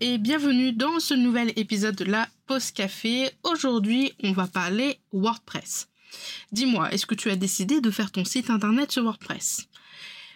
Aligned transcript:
Et 0.00 0.18
bienvenue 0.18 0.72
dans 0.72 1.00
ce 1.00 1.14
nouvel 1.14 1.52
épisode 1.56 1.96
de 1.96 2.04
la 2.04 2.28
Pause 2.46 2.70
Café. 2.70 3.30
Aujourd'hui, 3.42 4.12
on 4.22 4.32
va 4.32 4.46
parler 4.46 4.98
WordPress. 5.12 5.88
Dis-moi, 6.52 6.92
est-ce 6.92 7.06
que 7.06 7.14
tu 7.14 7.30
as 7.30 7.36
décidé 7.36 7.80
de 7.80 7.90
faire 7.90 8.12
ton 8.12 8.24
site 8.24 8.50
internet 8.50 8.92
sur 8.92 9.02
WordPress? 9.02 9.68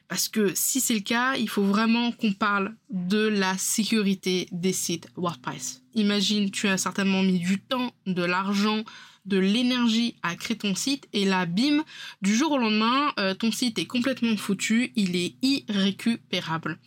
Parce 0.09 0.29
que 0.29 0.53
si 0.55 0.81
c'est 0.81 0.95
le 0.95 1.01
cas, 1.01 1.37
il 1.37 1.49
faut 1.49 1.63
vraiment 1.63 2.11
qu'on 2.13 2.33
parle 2.33 2.75
de 2.91 3.29
la 3.29 3.57
sécurité 3.57 4.49
des 4.51 4.73
sites 4.73 5.09
WordPress. 5.17 5.83
Imagine, 5.95 6.51
tu 6.51 6.67
as 6.67 6.77
certainement 6.77 7.23
mis 7.23 7.39
du 7.39 7.61
temps, 7.61 7.93
de 8.07 8.25
l'argent, 8.25 8.83
de 9.27 9.39
l'énergie 9.39 10.17
à 10.23 10.35
créer 10.35 10.59
ton 10.59 10.75
site 10.75 11.07
et 11.13 11.25
là, 11.25 11.47
bim, 11.47 11.85
du 12.21 12.35
jour 12.35 12.53
au 12.53 12.59
lendemain, 12.59 13.13
euh, 13.21 13.35
ton 13.35 13.53
site 13.53 13.79
est 13.79 13.87
complètement 13.87 14.37
foutu, 14.37 14.93
il 14.97 15.15
est 15.15 15.37
irrécupérable. 15.43 16.79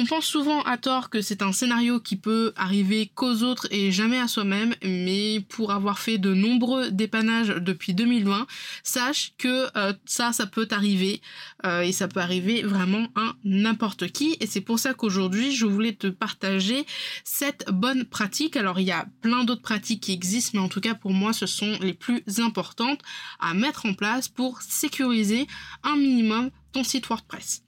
On 0.00 0.06
pense 0.06 0.26
souvent 0.26 0.62
à 0.62 0.78
tort 0.78 1.10
que 1.10 1.20
c'est 1.22 1.42
un 1.42 1.50
scénario 1.50 1.98
qui 1.98 2.14
peut 2.14 2.52
arriver 2.54 3.10
qu'aux 3.16 3.42
autres 3.42 3.66
et 3.72 3.90
jamais 3.90 4.20
à 4.20 4.28
soi-même, 4.28 4.72
mais 4.84 5.40
pour 5.48 5.72
avoir 5.72 5.98
fait 5.98 6.18
de 6.18 6.34
nombreux 6.34 6.92
dépannages 6.92 7.48
depuis 7.48 7.94
2020, 7.94 8.46
sache 8.84 9.32
que 9.38 9.66
euh, 9.76 9.92
ça, 10.04 10.32
ça 10.32 10.46
peut 10.46 10.68
arriver 10.70 11.20
euh, 11.66 11.80
et 11.80 11.90
ça 11.90 12.06
peut 12.06 12.20
arriver 12.20 12.62
vraiment 12.62 13.08
à 13.16 13.32
n'importe 13.42 14.12
qui. 14.12 14.36
Et 14.38 14.46
c'est 14.46 14.60
pour 14.60 14.78
ça 14.78 14.94
qu'aujourd'hui, 14.94 15.50
je 15.50 15.66
voulais 15.66 15.94
te 15.94 16.06
partager 16.06 16.86
cette 17.24 17.68
bonne 17.68 18.04
pratique. 18.04 18.56
Alors, 18.56 18.78
il 18.78 18.86
y 18.86 18.92
a 18.92 19.04
plein 19.20 19.42
d'autres 19.42 19.62
pratiques 19.62 20.04
qui 20.04 20.12
existent, 20.12 20.52
mais 20.54 20.64
en 20.64 20.68
tout 20.68 20.80
cas, 20.80 20.94
pour 20.94 21.12
moi, 21.12 21.32
ce 21.32 21.46
sont 21.46 21.76
les 21.80 21.94
plus 21.94 22.22
importantes 22.38 23.00
à 23.40 23.52
mettre 23.52 23.84
en 23.84 23.94
place 23.94 24.28
pour 24.28 24.62
sécuriser 24.62 25.48
un 25.82 25.96
minimum 25.96 26.50
ton 26.70 26.84
site 26.84 27.08
WordPress. 27.08 27.64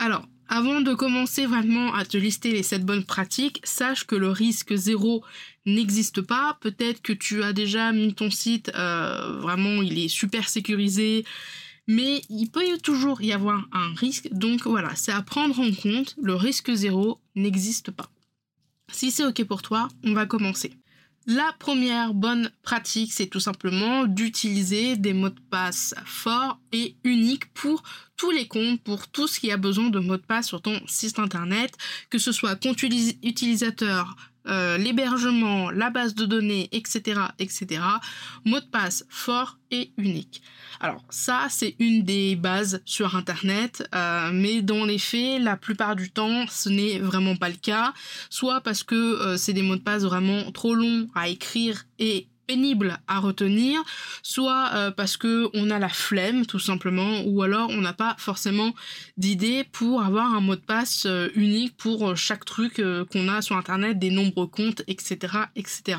Alors, 0.00 0.26
avant 0.54 0.82
de 0.82 0.92
commencer 0.92 1.46
vraiment 1.46 1.94
à 1.94 2.04
te 2.04 2.18
lister 2.18 2.52
les 2.52 2.62
7 2.62 2.84
bonnes 2.84 3.04
pratiques, 3.04 3.62
sache 3.64 4.04
que 4.04 4.14
le 4.14 4.28
risque 4.28 4.74
zéro 4.74 5.24
n'existe 5.64 6.20
pas. 6.20 6.58
Peut-être 6.60 7.00
que 7.00 7.14
tu 7.14 7.42
as 7.42 7.54
déjà 7.54 7.90
mis 7.90 8.12
ton 8.12 8.30
site, 8.30 8.70
euh, 8.74 9.38
vraiment 9.40 9.80
il 9.80 9.98
est 9.98 10.08
super 10.08 10.50
sécurisé, 10.50 11.24
mais 11.88 12.20
il 12.28 12.50
peut 12.50 12.66
toujours 12.82 13.22
y 13.22 13.32
avoir 13.32 13.66
un 13.72 13.94
risque. 13.94 14.28
Donc 14.30 14.66
voilà, 14.66 14.94
c'est 14.94 15.10
à 15.10 15.22
prendre 15.22 15.58
en 15.58 15.72
compte. 15.72 16.16
Le 16.20 16.34
risque 16.34 16.70
zéro 16.70 17.18
n'existe 17.34 17.90
pas. 17.90 18.10
Si 18.92 19.10
c'est 19.10 19.24
ok 19.24 19.44
pour 19.44 19.62
toi, 19.62 19.88
on 20.04 20.12
va 20.12 20.26
commencer. 20.26 20.74
La 21.26 21.54
première 21.60 22.14
bonne 22.14 22.50
pratique, 22.62 23.12
c'est 23.12 23.28
tout 23.28 23.40
simplement 23.40 24.06
d'utiliser 24.06 24.96
des 24.96 25.12
mots 25.12 25.30
de 25.30 25.40
passe 25.50 25.94
forts 26.04 26.58
et 26.72 26.96
uniques 27.04 27.46
pour 27.54 27.84
les 28.30 28.46
comptes, 28.46 28.80
pour 28.82 29.08
tout 29.08 29.26
ce 29.26 29.40
qui 29.40 29.50
a 29.50 29.56
besoin 29.56 29.90
de 29.90 29.98
mots 29.98 30.16
de 30.16 30.22
passe 30.22 30.48
sur 30.48 30.62
ton 30.62 30.80
site 30.86 31.18
internet, 31.18 31.76
que 32.10 32.18
ce 32.18 32.32
soit 32.32 32.56
compte 32.56 32.82
utilisateur, 32.82 34.16
euh, 34.48 34.76
l'hébergement, 34.76 35.70
la 35.70 35.90
base 35.90 36.14
de 36.14 36.26
données, 36.26 36.68
etc., 36.72 37.20
etc. 37.38 37.80
Mot 38.44 38.58
de 38.58 38.64
passe 38.64 39.04
fort 39.08 39.58
et 39.70 39.92
unique. 39.96 40.42
Alors 40.80 41.04
ça, 41.10 41.46
c'est 41.48 41.76
une 41.78 42.02
des 42.02 42.34
bases 42.34 42.82
sur 42.84 43.14
Internet, 43.14 43.88
euh, 43.94 44.30
mais 44.32 44.60
dans 44.62 44.84
les 44.84 44.98
faits, 44.98 45.40
la 45.40 45.56
plupart 45.56 45.94
du 45.94 46.10
temps, 46.10 46.46
ce 46.48 46.68
n'est 46.68 46.98
vraiment 46.98 47.36
pas 47.36 47.50
le 47.50 47.56
cas. 47.56 47.94
Soit 48.30 48.60
parce 48.62 48.82
que 48.82 48.94
euh, 48.94 49.36
c'est 49.36 49.52
des 49.52 49.62
mots 49.62 49.76
de 49.76 49.80
passe 49.80 50.02
vraiment 50.02 50.50
trop 50.50 50.74
longs 50.74 51.08
à 51.14 51.28
écrire 51.28 51.84
et 52.00 52.26
pénible 52.52 52.98
à 53.08 53.18
retenir, 53.18 53.82
soit 54.22 54.72
euh, 54.74 54.90
parce 54.90 55.16
que 55.16 55.48
on 55.54 55.70
a 55.70 55.78
la 55.78 55.88
flemme 55.88 56.44
tout 56.44 56.58
simplement, 56.58 57.22
ou 57.24 57.42
alors 57.42 57.70
on 57.70 57.80
n'a 57.80 57.94
pas 57.94 58.14
forcément 58.18 58.74
d'idée 59.16 59.64
pour 59.64 60.02
avoir 60.02 60.34
un 60.34 60.42
mot 60.42 60.54
de 60.54 60.60
passe 60.60 61.06
euh, 61.06 61.28
unique 61.34 61.74
pour 61.78 62.10
euh, 62.10 62.14
chaque 62.14 62.44
truc 62.44 62.82
qu'on 63.10 63.28
a 63.28 63.40
sur 63.40 63.56
internet, 63.56 63.98
des 63.98 64.10
nombreux 64.10 64.48
comptes, 64.48 64.82
etc., 64.86 65.16
etc. 65.56 65.98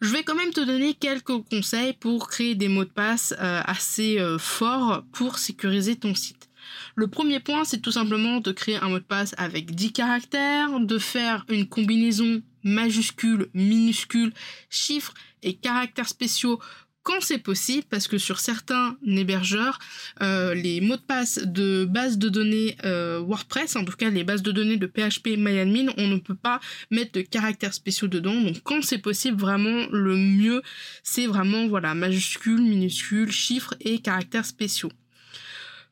Je 0.00 0.10
vais 0.12 0.22
quand 0.22 0.36
même 0.36 0.52
te 0.52 0.60
donner 0.60 0.94
quelques 0.94 1.42
conseils 1.50 1.94
pour 1.94 2.28
créer 2.28 2.54
des 2.54 2.68
mots 2.68 2.84
de 2.84 2.90
passe 2.90 3.34
assez 3.38 4.18
forts 4.38 5.02
pour 5.12 5.38
sécuriser 5.38 5.96
ton 5.96 6.14
site. 6.14 6.48
Le 6.94 7.06
premier 7.06 7.40
point, 7.40 7.64
c'est 7.64 7.80
tout 7.80 7.92
simplement 7.92 8.40
de 8.40 8.52
créer 8.52 8.76
un 8.76 8.88
mot 8.88 8.98
de 8.98 9.04
passe 9.04 9.34
avec 9.36 9.74
10 9.74 9.92
caractères, 9.92 10.80
de 10.80 10.98
faire 10.98 11.44
une 11.48 11.66
combinaison 11.68 12.42
majuscule, 12.62 13.48
minuscule, 13.54 14.32
chiffres 14.68 15.14
et 15.42 15.54
caractères 15.54 16.08
spéciaux 16.08 16.60
quand 17.02 17.20
c'est 17.20 17.38
possible, 17.38 17.86
parce 17.88 18.08
que 18.08 18.18
sur 18.18 18.40
certains 18.40 18.96
hébergeurs, 19.06 19.78
euh, 20.22 20.54
les 20.54 20.80
mots 20.80 20.96
de 20.96 21.02
passe 21.02 21.38
de 21.38 21.86
base 21.86 22.18
de 22.18 22.28
données 22.28 22.76
euh, 22.84 23.20
WordPress, 23.20 23.76
en 23.76 23.84
tout 23.84 23.96
cas 23.96 24.10
les 24.10 24.22
bases 24.22 24.42
de 24.42 24.52
données 24.52 24.76
de 24.76 24.86
PHP 24.86 25.38
MyAdmin, 25.38 25.92
on 25.96 26.08
ne 26.08 26.18
peut 26.18 26.34
pas 26.34 26.60
mettre 26.90 27.12
de 27.12 27.22
caractères 27.22 27.74
spéciaux 27.74 28.08
dedans. 28.08 28.38
Donc 28.40 28.62
quand 28.62 28.82
c'est 28.82 28.98
possible, 28.98 29.38
vraiment 29.40 29.86
le 29.90 30.16
mieux, 30.16 30.62
c'est 31.02 31.26
vraiment 31.26 31.66
voilà 31.68 31.94
majuscules, 31.94 32.62
minuscules, 32.62 33.32
chiffres 33.32 33.74
et 33.80 34.00
caractères 34.00 34.46
spéciaux. 34.46 34.90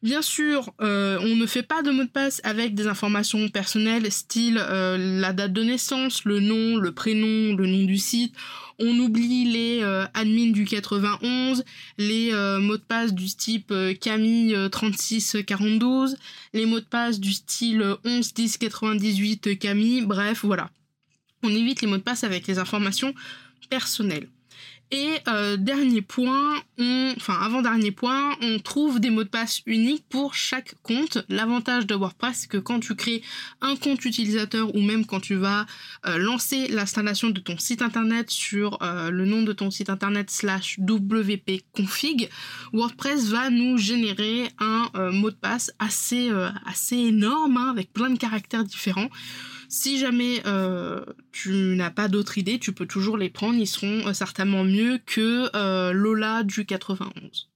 Bien 0.00 0.22
sûr, 0.22 0.72
euh, 0.80 1.18
on 1.22 1.34
ne 1.34 1.44
fait 1.44 1.64
pas 1.64 1.82
de 1.82 1.90
mot 1.90 2.04
de 2.04 2.08
passe 2.08 2.40
avec 2.44 2.74
des 2.76 2.86
informations 2.86 3.48
personnelles, 3.48 4.12
style 4.12 4.56
euh, 4.60 4.96
la 4.96 5.32
date 5.32 5.52
de 5.52 5.64
naissance, 5.64 6.24
le 6.24 6.38
nom, 6.38 6.76
le 6.76 6.92
prénom, 6.92 7.56
le 7.56 7.66
nom 7.66 7.82
du 7.84 7.98
site. 7.98 8.32
On 8.78 8.96
oublie 9.00 9.44
les 9.44 9.82
euh, 9.82 10.06
admins 10.14 10.52
du 10.52 10.64
91, 10.66 11.64
les 11.98 12.30
mots 12.60 12.76
de 12.76 12.82
passe 12.82 13.12
du 13.12 13.26
type 13.26 13.74
Camille 14.00 14.56
3642, 14.70 16.14
les 16.54 16.64
mots 16.64 16.78
de 16.78 16.84
passe 16.84 17.18
du 17.18 17.32
style 17.32 17.84
11 18.04 18.34
10 18.34 18.56
98 18.58 19.58
Camille. 19.58 20.02
Bref, 20.02 20.44
voilà. 20.44 20.70
On 21.42 21.48
évite 21.48 21.80
les 21.82 21.88
mots 21.88 21.96
de 21.96 22.02
passe 22.02 22.22
avec 22.22 22.46
les 22.46 22.60
informations 22.60 23.14
personnelles. 23.68 24.28
Et 24.90 25.18
euh, 25.28 25.58
dernier 25.58 26.00
point, 26.00 26.54
enfin 27.16 27.38
avant-dernier 27.42 27.90
point, 27.90 28.34
on 28.40 28.58
trouve 28.58 29.00
des 29.00 29.10
mots 29.10 29.24
de 29.24 29.28
passe 29.28 29.60
uniques 29.66 30.04
pour 30.08 30.34
chaque 30.34 30.76
compte. 30.82 31.18
L'avantage 31.28 31.86
de 31.86 31.94
WordPress, 31.94 32.38
c'est 32.40 32.48
que 32.48 32.56
quand 32.56 32.80
tu 32.80 32.94
crées 32.94 33.22
un 33.60 33.76
compte 33.76 34.04
utilisateur 34.06 34.74
ou 34.74 34.80
même 34.80 35.04
quand 35.04 35.20
tu 35.20 35.34
vas 35.34 35.66
euh, 36.06 36.16
lancer 36.16 36.68
l'installation 36.68 37.28
de 37.28 37.40
ton 37.40 37.58
site 37.58 37.82
internet 37.82 38.30
sur 38.30 38.78
euh, 38.82 39.10
le 39.10 39.26
nom 39.26 39.42
de 39.42 39.52
ton 39.52 39.70
site 39.70 39.90
internet 39.90 40.30
slash 40.30 40.78
wp-config, 40.78 42.30
WordPress 42.72 43.28
va 43.28 43.50
nous 43.50 43.76
générer 43.76 44.48
un 44.58 44.88
mot 45.12 45.30
de 45.30 45.36
passe 45.36 45.70
assez, 45.78 46.30
assez 46.64 46.96
énorme 46.96 47.56
hein, 47.58 47.70
avec 47.70 47.92
plein 47.92 48.10
de 48.10 48.18
caractères 48.18 48.64
différents. 48.64 49.08
Si 49.68 49.98
jamais 49.98 50.40
euh, 50.46 51.04
tu 51.30 51.50
n'as 51.76 51.90
pas 51.90 52.08
d'autres 52.08 52.38
idées, 52.38 52.58
tu 52.58 52.72
peux 52.72 52.86
toujours 52.86 53.18
les 53.18 53.28
prendre, 53.28 53.58
ils 53.58 53.66
seront 53.66 54.06
euh, 54.06 54.12
certainement 54.14 54.64
mieux 54.64 54.98
que 55.04 55.50
euh, 55.54 55.92
Lola 55.92 56.42
du 56.42 56.64
91. 56.64 57.50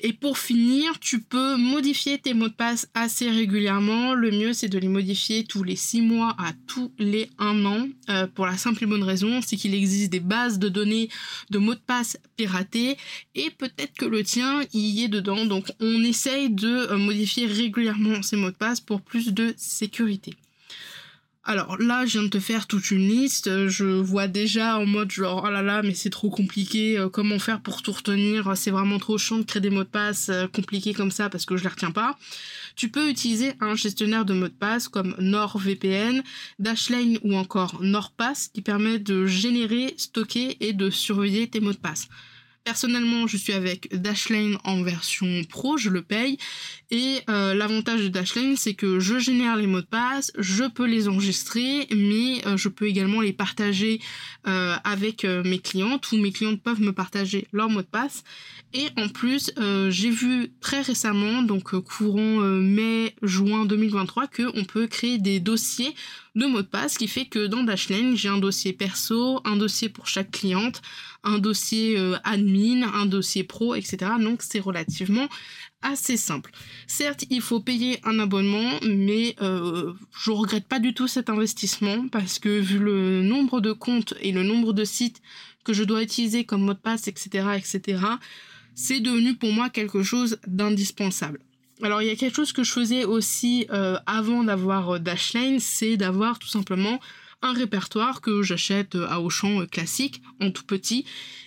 Et 0.00 0.12
pour 0.12 0.36
finir, 0.36 0.98
tu 0.98 1.22
peux 1.22 1.56
modifier 1.56 2.18
tes 2.18 2.34
mots 2.34 2.48
de 2.48 2.54
passe 2.54 2.88
assez 2.92 3.30
régulièrement. 3.30 4.14
Le 4.14 4.30
mieux, 4.30 4.52
c'est 4.52 4.68
de 4.68 4.78
les 4.78 4.88
modifier 4.88 5.44
tous 5.44 5.62
les 5.62 5.76
6 5.76 6.02
mois 6.02 6.34
à 6.38 6.52
tous 6.66 6.92
les 6.98 7.30
1 7.38 7.64
an. 7.64 7.88
pour 8.34 8.44
la 8.44 8.58
simple 8.58 8.84
et 8.84 8.86
bonne 8.86 9.04
raison, 9.04 9.40
c'est 9.40 9.56
qu'il 9.56 9.74
existe 9.74 10.12
des 10.12 10.20
bases 10.20 10.58
de 10.58 10.68
données 10.68 11.08
de 11.48 11.58
mots 11.58 11.74
de 11.74 11.80
passe 11.80 12.18
piratés 12.36 12.98
et 13.34 13.50
peut-être 13.50 13.94
que 13.94 14.04
le 14.04 14.22
tien 14.22 14.60
y 14.74 15.02
est 15.04 15.08
dedans. 15.08 15.46
Donc 15.46 15.72
on 15.80 16.02
essaye 16.02 16.50
de 16.50 16.94
modifier 16.96 17.46
régulièrement 17.46 18.20
ces 18.20 18.36
mots 18.36 18.50
de 18.50 18.56
passe 18.56 18.80
pour 18.80 19.00
plus 19.00 19.32
de 19.32 19.54
sécurité. 19.56 20.34
Alors 21.48 21.78
là, 21.78 22.04
je 22.06 22.18
viens 22.18 22.24
de 22.24 22.28
te 22.28 22.40
faire 22.40 22.66
toute 22.66 22.90
une 22.90 23.06
liste. 23.06 23.68
Je 23.68 23.84
vois 23.84 24.26
déjà 24.26 24.80
en 24.80 24.84
mode 24.84 25.12
genre, 25.12 25.44
oh 25.46 25.50
là 25.50 25.62
là, 25.62 25.80
mais 25.82 25.94
c'est 25.94 26.10
trop 26.10 26.28
compliqué. 26.28 26.98
Euh, 26.98 27.08
comment 27.08 27.38
faire 27.38 27.60
pour 27.60 27.82
tout 27.82 27.92
retenir? 27.92 28.56
C'est 28.56 28.72
vraiment 28.72 28.98
trop 28.98 29.16
chiant 29.16 29.38
de 29.38 29.44
créer 29.44 29.62
des 29.62 29.70
mots 29.70 29.84
de 29.84 29.88
passe 29.88 30.28
euh, 30.28 30.48
compliqués 30.48 30.92
comme 30.92 31.12
ça 31.12 31.30
parce 31.30 31.46
que 31.46 31.56
je 31.56 31.62
les 31.62 31.68
retiens 31.68 31.92
pas. 31.92 32.18
Tu 32.74 32.88
peux 32.88 33.08
utiliser 33.08 33.52
un 33.60 33.76
gestionnaire 33.76 34.24
de 34.24 34.34
mots 34.34 34.48
de 34.48 34.54
passe 34.54 34.88
comme 34.88 35.14
NordVPN, 35.20 36.24
Dashlane 36.58 37.18
ou 37.22 37.36
encore 37.36 37.80
NordPass 37.80 38.48
qui 38.48 38.60
permet 38.60 38.98
de 38.98 39.26
générer, 39.26 39.94
stocker 39.98 40.56
et 40.58 40.72
de 40.72 40.90
surveiller 40.90 41.48
tes 41.48 41.60
mots 41.60 41.72
de 41.72 41.78
passe. 41.78 42.08
Personnellement, 42.66 43.28
je 43.28 43.36
suis 43.36 43.52
avec 43.52 43.94
Dashlane 43.94 44.58
en 44.64 44.82
version 44.82 45.44
pro, 45.48 45.76
je 45.76 45.88
le 45.88 46.02
paye. 46.02 46.36
Et 46.90 47.20
euh, 47.30 47.54
l'avantage 47.54 48.00
de 48.02 48.08
Dashlane, 48.08 48.56
c'est 48.56 48.74
que 48.74 48.98
je 48.98 49.20
génère 49.20 49.54
les 49.54 49.68
mots 49.68 49.82
de 49.82 49.86
passe, 49.86 50.32
je 50.36 50.64
peux 50.64 50.84
les 50.84 51.06
enregistrer, 51.06 51.86
mais 51.94 52.44
euh, 52.44 52.56
je 52.56 52.68
peux 52.68 52.86
également 52.86 53.20
les 53.20 53.32
partager 53.32 54.00
euh, 54.48 54.74
avec 54.82 55.22
mes 55.22 55.60
clientes 55.60 56.10
ou 56.10 56.16
mes 56.16 56.32
clientes 56.32 56.60
peuvent 56.60 56.80
me 56.80 56.90
partager 56.90 57.46
leurs 57.52 57.70
mots 57.70 57.82
de 57.82 57.86
passe. 57.86 58.24
Et 58.74 58.88
en 58.96 59.08
plus, 59.08 59.52
j'ai 59.88 60.10
vu 60.10 60.50
très 60.60 60.82
récemment, 60.82 61.42
donc 61.42 61.78
courant 61.80 62.40
mai-juin 62.40 63.64
2023, 63.64 64.26
qu'on 64.26 64.64
peut 64.64 64.86
créer 64.88 65.18
des 65.18 65.38
dossiers 65.38 65.94
de 66.34 66.44
mots 66.44 66.60
de 66.60 66.66
passe, 66.66 66.94
ce 66.94 66.98
qui 66.98 67.08
fait 67.08 67.24
que 67.24 67.46
dans 67.46 67.62
Dashlane, 67.62 68.14
j'ai 68.14 68.28
un 68.28 68.36
dossier 68.36 68.74
perso, 68.74 69.40
un 69.44 69.56
dossier 69.56 69.88
pour 69.88 70.06
chaque 70.06 70.30
cliente, 70.30 70.82
un 71.26 71.38
dossier 71.38 71.98
euh, 71.98 72.16
admin, 72.24 72.82
un 72.94 73.04
dossier 73.04 73.44
pro, 73.44 73.74
etc. 73.74 74.12
Donc 74.20 74.42
c'est 74.42 74.60
relativement 74.60 75.28
assez 75.82 76.16
simple. 76.16 76.52
Certes, 76.86 77.24
il 77.28 77.42
faut 77.42 77.60
payer 77.60 78.00
un 78.04 78.18
abonnement, 78.18 78.78
mais 78.82 79.36
euh, 79.42 79.92
je 80.18 80.30
regrette 80.30 80.66
pas 80.66 80.78
du 80.78 80.94
tout 80.94 81.08
cet 81.08 81.28
investissement 81.28 82.08
parce 82.08 82.38
que 82.38 82.48
vu 82.48 82.78
le 82.78 83.22
nombre 83.22 83.60
de 83.60 83.72
comptes 83.72 84.14
et 84.20 84.32
le 84.32 84.42
nombre 84.42 84.72
de 84.72 84.84
sites 84.84 85.20
que 85.64 85.72
je 85.72 85.84
dois 85.84 86.02
utiliser 86.02 86.44
comme 86.44 86.62
mot 86.62 86.74
de 86.74 86.78
passe, 86.78 87.08
etc., 87.08 87.48
etc., 87.56 87.98
c'est 88.74 89.00
devenu 89.00 89.34
pour 89.34 89.52
moi 89.52 89.68
quelque 89.70 90.02
chose 90.02 90.38
d'indispensable. 90.46 91.40
Alors 91.82 92.02
il 92.02 92.08
y 92.08 92.10
a 92.10 92.16
quelque 92.16 92.36
chose 92.36 92.52
que 92.52 92.62
je 92.62 92.72
faisais 92.72 93.04
aussi 93.04 93.66
euh, 93.70 93.98
avant 94.06 94.44
d'avoir 94.44 95.00
Dashlane, 95.00 95.60
c'est 95.60 95.96
d'avoir 95.96 96.38
tout 96.38 96.48
simplement 96.48 97.00
un 97.42 97.52
répertoire 97.52 98.20
que 98.20 98.42
j'achète 98.42 98.94
euh, 98.94 99.06
à 99.08 99.20
Auchan 99.20 99.66
classique 99.66 100.22
en 100.40 100.50
tout 100.50 100.64
petit 100.64 101.04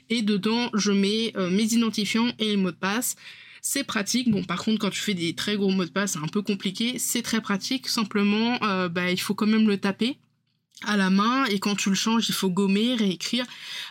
et 0.09 0.21
dedans 0.21 0.69
je 0.73 0.91
mets 0.91 1.33
mes 1.51 1.73
identifiants 1.73 2.31
et 2.39 2.45
les 2.45 2.57
mots 2.57 2.71
de 2.71 2.75
passe. 2.75 3.15
C'est 3.61 3.83
pratique. 3.83 4.31
Bon, 4.31 4.43
par 4.43 4.63
contre, 4.63 4.79
quand 4.79 4.89
tu 4.89 4.99
fais 4.99 5.13
des 5.13 5.35
très 5.35 5.55
gros 5.55 5.69
mots 5.69 5.85
de 5.85 5.91
passe, 5.91 6.13
c'est 6.13 6.19
un 6.19 6.27
peu 6.27 6.41
compliqué. 6.41 6.97
C'est 6.97 7.21
très 7.21 7.41
pratique. 7.41 7.87
Simplement, 7.87 8.57
bah, 8.87 9.11
il 9.11 9.19
faut 9.19 9.35
quand 9.35 9.45
même 9.45 9.67
le 9.67 9.77
taper 9.77 10.17
à 10.85 10.95
la 10.95 11.09
main 11.09 11.45
et 11.45 11.59
quand 11.59 11.75
tu 11.75 11.89
le 11.89 11.95
changes 11.95 12.29
il 12.29 12.35
faut 12.35 12.49
gommer, 12.49 12.95
réécrire. 12.95 13.45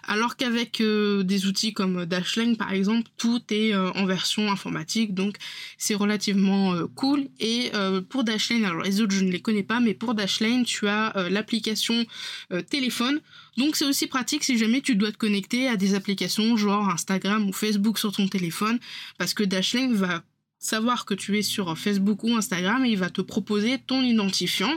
Alors 0.06 0.36
qu'avec 0.36 0.80
euh, 0.80 1.22
des 1.22 1.46
outils 1.46 1.74
comme 1.74 2.06
Dashlane 2.06 2.56
par 2.56 2.72
exemple 2.72 3.08
tout 3.16 3.42
est 3.50 3.74
euh, 3.74 3.90
en 3.92 4.06
version 4.06 4.50
informatique 4.50 5.14
donc 5.14 5.36
c'est 5.76 5.94
relativement 5.94 6.74
euh, 6.74 6.86
cool. 6.94 7.28
Et 7.40 7.70
pour 8.08 8.24
Dashlane 8.24 8.64
alors 8.64 8.82
les 8.82 9.00
autres 9.00 9.14
je 9.14 9.24
ne 9.24 9.30
les 9.30 9.40
connais 9.40 9.62
pas 9.62 9.80
mais 9.80 9.94
pour 9.94 10.14
Dashlane 10.14 10.64
tu 10.64 10.88
as 10.88 11.12
l'application 11.30 12.06
téléphone. 12.70 13.20
Donc 13.56 13.76
c'est 13.76 13.84
aussi 13.84 14.06
pratique 14.06 14.44
si 14.44 14.56
jamais 14.56 14.80
tu 14.80 14.94
dois 14.94 15.12
te 15.12 15.16
connecter 15.16 15.68
à 15.68 15.76
des 15.76 15.94
applications 15.94 16.56
genre 16.56 16.88
Instagram 16.88 17.48
ou 17.48 17.52
Facebook 17.52 17.98
sur 17.98 18.12
ton 18.12 18.28
téléphone 18.28 18.78
parce 19.18 19.34
que 19.34 19.42
Dashlane 19.42 19.94
va 19.94 20.22
savoir 20.58 21.04
que 21.04 21.14
tu 21.14 21.38
es 21.38 21.42
sur 21.42 21.76
Facebook 21.78 22.24
ou 22.24 22.34
Instagram 22.34 22.84
et 22.84 22.90
il 22.90 22.98
va 22.98 23.10
te 23.10 23.20
proposer 23.20 23.78
ton 23.86 24.02
identifiant 24.02 24.72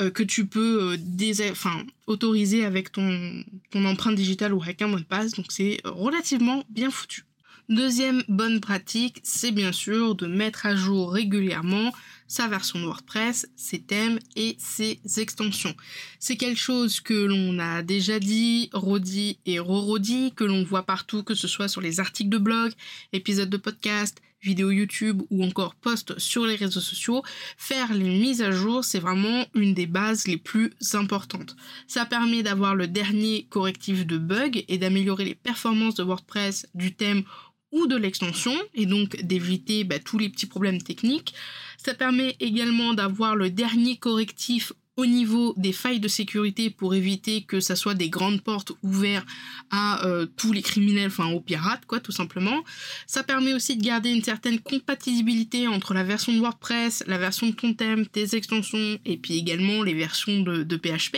euh, 0.00 0.10
que 0.10 0.22
tu 0.22 0.46
peux 0.46 0.94
euh, 0.94 1.82
autoriser 2.06 2.64
avec 2.64 2.92
ton, 2.92 3.44
ton 3.70 3.84
empreinte 3.84 4.14
digitale 4.14 4.54
ou 4.54 4.62
avec 4.62 4.80
un 4.82 4.88
mot 4.88 4.98
de 4.98 5.04
passe. 5.04 5.32
Donc 5.32 5.46
c'est 5.50 5.80
relativement 5.84 6.64
bien 6.70 6.90
foutu. 6.90 7.24
Deuxième 7.68 8.22
bonne 8.28 8.60
pratique, 8.60 9.20
c'est 9.22 9.52
bien 9.52 9.72
sûr 9.72 10.14
de 10.14 10.26
mettre 10.26 10.66
à 10.66 10.74
jour 10.74 11.12
régulièrement 11.12 11.92
sa 12.26 12.48
version 12.48 12.80
de 12.80 12.86
WordPress, 12.86 13.46
ses 13.56 13.80
thèmes 13.80 14.18
et 14.34 14.56
ses 14.58 14.98
extensions. 15.18 15.74
C'est 16.18 16.36
quelque 16.36 16.58
chose 16.58 17.00
que 17.00 17.14
l'on 17.14 17.58
a 17.58 17.82
déjà 17.82 18.18
dit, 18.18 18.68
redit 18.72 19.38
et 19.46 19.58
re-redit, 19.58 20.32
que 20.34 20.44
l'on 20.44 20.64
voit 20.64 20.84
partout, 20.84 21.22
que 21.22 21.34
ce 21.34 21.46
soit 21.46 21.68
sur 21.68 21.80
les 21.80 22.00
articles 22.00 22.30
de 22.30 22.38
blog, 22.38 22.72
épisodes 23.12 23.50
de 23.50 23.56
podcast, 23.56 24.20
vidéos 24.42 24.70
YouTube 24.70 25.22
ou 25.30 25.44
encore 25.44 25.74
posts 25.74 26.18
sur 26.18 26.44
les 26.44 26.56
réseaux 26.56 26.80
sociaux, 26.80 27.22
faire 27.56 27.94
les 27.94 28.08
mises 28.08 28.42
à 28.42 28.50
jour, 28.50 28.84
c'est 28.84 28.98
vraiment 28.98 29.46
une 29.54 29.74
des 29.74 29.86
bases 29.86 30.26
les 30.26 30.36
plus 30.36 30.72
importantes. 30.94 31.56
Ça 31.86 32.04
permet 32.04 32.42
d'avoir 32.42 32.74
le 32.74 32.88
dernier 32.88 33.46
correctif 33.48 34.06
de 34.06 34.18
bugs 34.18 34.62
et 34.68 34.78
d'améliorer 34.78 35.24
les 35.24 35.34
performances 35.34 35.94
de 35.94 36.02
WordPress, 36.02 36.66
du 36.74 36.94
thème 36.94 37.22
ou 37.70 37.86
de 37.86 37.96
l'extension 37.96 38.54
et 38.74 38.86
donc 38.86 39.16
d'éviter 39.22 39.84
bah, 39.84 39.98
tous 39.98 40.18
les 40.18 40.28
petits 40.28 40.46
problèmes 40.46 40.82
techniques. 40.82 41.34
Ça 41.78 41.94
permet 41.94 42.36
également 42.38 42.94
d'avoir 42.94 43.34
le 43.34 43.50
dernier 43.50 43.96
correctif 43.96 44.72
au 44.96 45.06
niveau 45.06 45.54
des 45.56 45.72
failles 45.72 46.00
de 46.00 46.08
sécurité 46.08 46.68
pour 46.68 46.94
éviter 46.94 47.42
que 47.42 47.60
ça 47.60 47.76
soit 47.76 47.94
des 47.94 48.10
grandes 48.10 48.42
portes 48.42 48.72
ouvertes 48.82 49.26
à 49.70 50.04
euh, 50.06 50.26
tous 50.36 50.52
les 50.52 50.60
criminels, 50.60 51.08
enfin 51.08 51.28
aux 51.28 51.40
pirates, 51.40 51.86
quoi, 51.86 51.98
tout 51.98 52.12
simplement. 52.12 52.62
Ça 53.06 53.22
permet 53.22 53.54
aussi 53.54 53.76
de 53.76 53.82
garder 53.82 54.10
une 54.10 54.22
certaine 54.22 54.60
compatibilité 54.60 55.66
entre 55.66 55.94
la 55.94 56.04
version 56.04 56.32
de 56.34 56.40
WordPress, 56.40 57.04
la 57.06 57.18
version 57.18 57.48
de 57.48 57.52
ton 57.52 57.72
thème, 57.72 58.06
tes 58.06 58.36
extensions, 58.36 58.98
et 59.06 59.16
puis 59.16 59.38
également 59.38 59.82
les 59.82 59.94
versions 59.94 60.40
de, 60.40 60.62
de 60.62 60.76
PHP. 60.76 61.16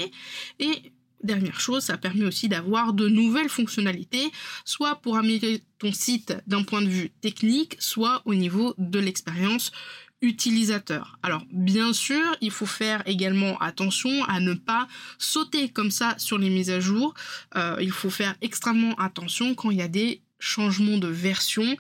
Et 0.60 0.92
dernière 1.24 1.58
chose, 1.58 1.84
ça 1.84 1.98
permet 1.98 2.24
aussi 2.24 2.48
d'avoir 2.48 2.92
de 2.92 3.08
nouvelles 3.08 3.48
fonctionnalités, 3.48 4.30
soit 4.64 4.96
pour 4.96 5.16
améliorer 5.16 5.62
ton 5.78 5.92
site 5.92 6.36
d'un 6.46 6.62
point 6.62 6.82
de 6.82 6.88
vue 6.88 7.10
technique, 7.20 7.76
soit 7.80 8.22
au 8.24 8.34
niveau 8.34 8.74
de 8.78 8.98
l'expérience 8.98 9.72
utilisateur. 10.24 11.18
Alors 11.22 11.42
bien 11.52 11.92
sûr, 11.92 12.24
il 12.40 12.50
faut 12.50 12.66
faire 12.66 13.02
également 13.06 13.58
attention 13.58 14.24
à 14.24 14.40
ne 14.40 14.54
pas 14.54 14.88
sauter 15.18 15.68
comme 15.68 15.90
ça 15.90 16.14
sur 16.18 16.38
les 16.38 16.50
mises 16.50 16.70
à 16.70 16.80
jour. 16.80 17.14
Euh, 17.56 17.76
il 17.80 17.90
faut 17.90 18.10
faire 18.10 18.34
extrêmement 18.40 18.94
attention 18.96 19.54
quand 19.54 19.70
il 19.70 19.78
y 19.78 19.82
a 19.82 19.88
des 19.88 20.20
changement 20.38 20.98
de 20.98 21.08
version. 21.08 21.76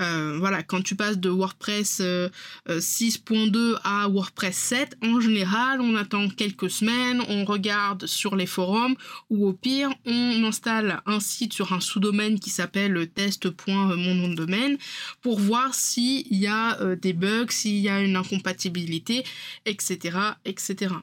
Euh, 0.00 0.36
voilà, 0.38 0.62
quand 0.62 0.82
tu 0.82 0.94
passes 0.94 1.18
de 1.18 1.28
WordPress 1.28 2.00
6.2 2.00 3.56
euh, 3.56 3.72
euh, 3.74 3.76
à 3.84 4.08
WordPress 4.08 4.56
7, 4.56 4.96
en 5.02 5.20
général, 5.20 5.80
on 5.80 5.96
attend 5.96 6.28
quelques 6.28 6.70
semaines, 6.70 7.22
on 7.28 7.44
regarde 7.44 8.06
sur 8.06 8.36
les 8.36 8.46
forums 8.46 8.94
ou 9.30 9.46
au 9.46 9.52
pire, 9.52 9.90
on 10.06 10.44
installe 10.44 11.02
un 11.06 11.20
site 11.20 11.52
sur 11.52 11.72
un 11.72 11.80
sous-domaine 11.80 12.38
qui 12.38 12.50
s'appelle 12.50 13.08
test.mon 13.14 14.28
de 14.28 14.34
domaine 14.34 14.78
pour 15.22 15.40
voir 15.40 15.74
s'il 15.74 16.26
y 16.34 16.46
a 16.46 16.78
des 16.96 17.12
bugs, 17.12 17.50
s'il 17.50 17.78
y 17.78 17.88
a 17.88 18.00
une 18.00 18.16
incompatibilité, 18.16 19.24
etc., 19.66 20.18
etc. 20.44 20.94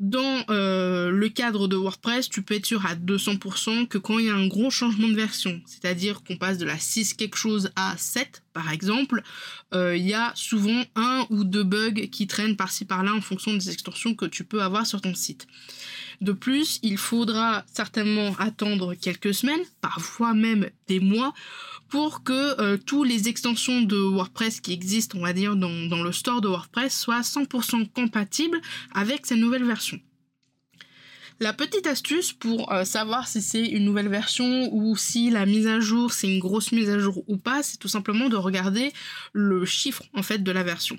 Dans 0.00 0.44
euh, 0.50 1.10
le 1.10 1.28
cadre 1.28 1.68
de 1.68 1.76
WordPress, 1.76 2.28
tu 2.28 2.42
peux 2.42 2.54
être 2.54 2.66
sûr 2.66 2.84
à 2.84 2.96
200% 2.96 3.86
que 3.86 3.98
quand 3.98 4.18
il 4.18 4.26
y 4.26 4.30
a 4.30 4.34
un 4.34 4.48
gros 4.48 4.70
changement 4.70 5.06
de 5.06 5.14
version, 5.14 5.60
c'est-à-dire 5.66 6.22
qu'on 6.24 6.36
passe 6.36 6.58
de 6.58 6.64
la 6.64 6.78
6 6.78 7.14
quelque 7.14 7.36
chose 7.36 7.70
à 7.76 7.94
7 7.96 8.42
par 8.52 8.70
exemple, 8.70 9.22
euh, 9.74 9.96
il 9.96 10.06
y 10.06 10.14
a 10.14 10.32
souvent 10.36 10.84
un 10.94 11.26
ou 11.30 11.42
deux 11.42 11.64
bugs 11.64 12.06
qui 12.10 12.26
traînent 12.28 12.56
par-ci 12.56 12.84
par-là 12.84 13.12
en 13.12 13.20
fonction 13.20 13.52
des 13.52 13.70
extensions 13.70 14.14
que 14.14 14.26
tu 14.26 14.44
peux 14.44 14.62
avoir 14.62 14.86
sur 14.86 15.00
ton 15.00 15.14
site. 15.14 15.48
De 16.24 16.32
plus, 16.32 16.78
il 16.82 16.96
faudra 16.96 17.66
certainement 17.70 18.34
attendre 18.38 18.94
quelques 18.94 19.34
semaines, 19.34 19.60
parfois 19.82 20.32
même 20.32 20.70
des 20.86 20.98
mois, 20.98 21.34
pour 21.90 22.24
que 22.24 22.58
euh, 22.62 22.78
tous 22.78 23.04
les 23.04 23.28
extensions 23.28 23.82
de 23.82 23.98
WordPress 23.98 24.62
qui 24.62 24.72
existent, 24.72 25.18
on 25.18 25.22
va 25.22 25.34
dire, 25.34 25.54
dans, 25.54 25.68
le 25.68 26.12
store 26.12 26.40
de 26.40 26.48
WordPress 26.48 26.98
soient 26.98 27.20
100% 27.20 27.90
compatibles 27.90 28.58
avec 28.94 29.26
cette 29.26 29.36
nouvelle 29.36 29.64
version. 29.64 30.00
La 31.40 31.52
petite 31.52 31.86
astuce 31.86 32.32
pour 32.32 32.72
euh, 32.72 32.84
savoir 32.84 33.28
si 33.28 33.42
c'est 33.42 33.66
une 33.66 33.84
nouvelle 33.84 34.08
version 34.08 34.72
ou 34.72 34.96
si 34.96 35.28
la 35.28 35.44
mise 35.44 35.66
à 35.66 35.78
jour 35.78 36.10
c'est 36.10 36.32
une 36.32 36.40
grosse 36.40 36.72
mise 36.72 36.88
à 36.88 36.98
jour 36.98 37.22
ou 37.26 37.36
pas, 37.36 37.62
c'est 37.62 37.76
tout 37.76 37.88
simplement 37.88 38.30
de 38.30 38.36
regarder 38.36 38.94
le 39.34 39.66
chiffre 39.66 40.04
en 40.14 40.22
fait 40.22 40.42
de 40.42 40.52
la 40.52 40.62
version. 40.62 40.96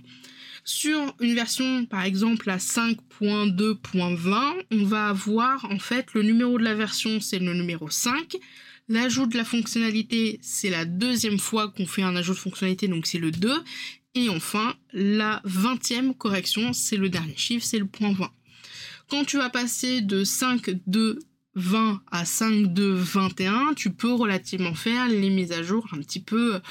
Sur 0.65 1.15
une 1.21 1.35
version 1.35 1.85
par 1.85 2.03
exemple 2.03 2.47
la 2.47 2.57
5.2.20, 2.57 4.65
on 4.71 4.83
va 4.83 5.07
avoir 5.07 5.63
en 5.71 5.79
fait 5.79 6.13
le 6.13 6.23
numéro 6.23 6.57
de 6.57 6.63
la 6.63 6.73
version 6.73 7.21
c'est 7.21 7.39
le 7.39 7.53
numéro 7.53 7.89
5, 7.89 8.37
L'ajout 8.87 9.25
de 9.25 9.35
la 9.35 9.45
fonctionnalité, 9.45 10.37
c'est 10.43 10.69
la 10.69 10.85
deuxième 10.85 11.39
fois 11.39 11.69
qu'on 11.69 11.87
fait 11.87 12.03
un 12.03 12.15
ajout 12.15 12.33
de 12.33 12.39
fonctionnalité, 12.39 12.87
donc 12.87 13.07
c'est 13.07 13.17
le 13.17 13.31
2. 13.31 13.51
Et 14.13 14.29
enfin, 14.29 14.75
la 14.93 15.41
vingtième 15.43 16.13
correction, 16.13 16.71
c'est 16.71 16.97
le 16.97 17.09
dernier 17.09 17.35
chiffre, 17.35 17.65
c'est 17.65 17.79
le 17.79 17.87
point 17.87 18.13
20. 18.13 18.29
Quand 19.09 19.25
tu 19.25 19.37
vas 19.37 19.49
passer 19.49 20.01
de 20.01 20.23
5, 20.23 20.69
2, 20.85 21.17
20 21.55 22.01
à 22.11 22.25
5, 22.25 22.73
2, 22.73 22.93
21, 22.93 23.73
tu 23.75 23.89
peux 23.89 24.13
relativement 24.13 24.75
faire 24.75 25.07
les 25.07 25.31
mises 25.31 25.51
à 25.51 25.63
jour 25.63 25.87
un 25.91 25.97
petit 25.97 26.21
peu, 26.21 26.61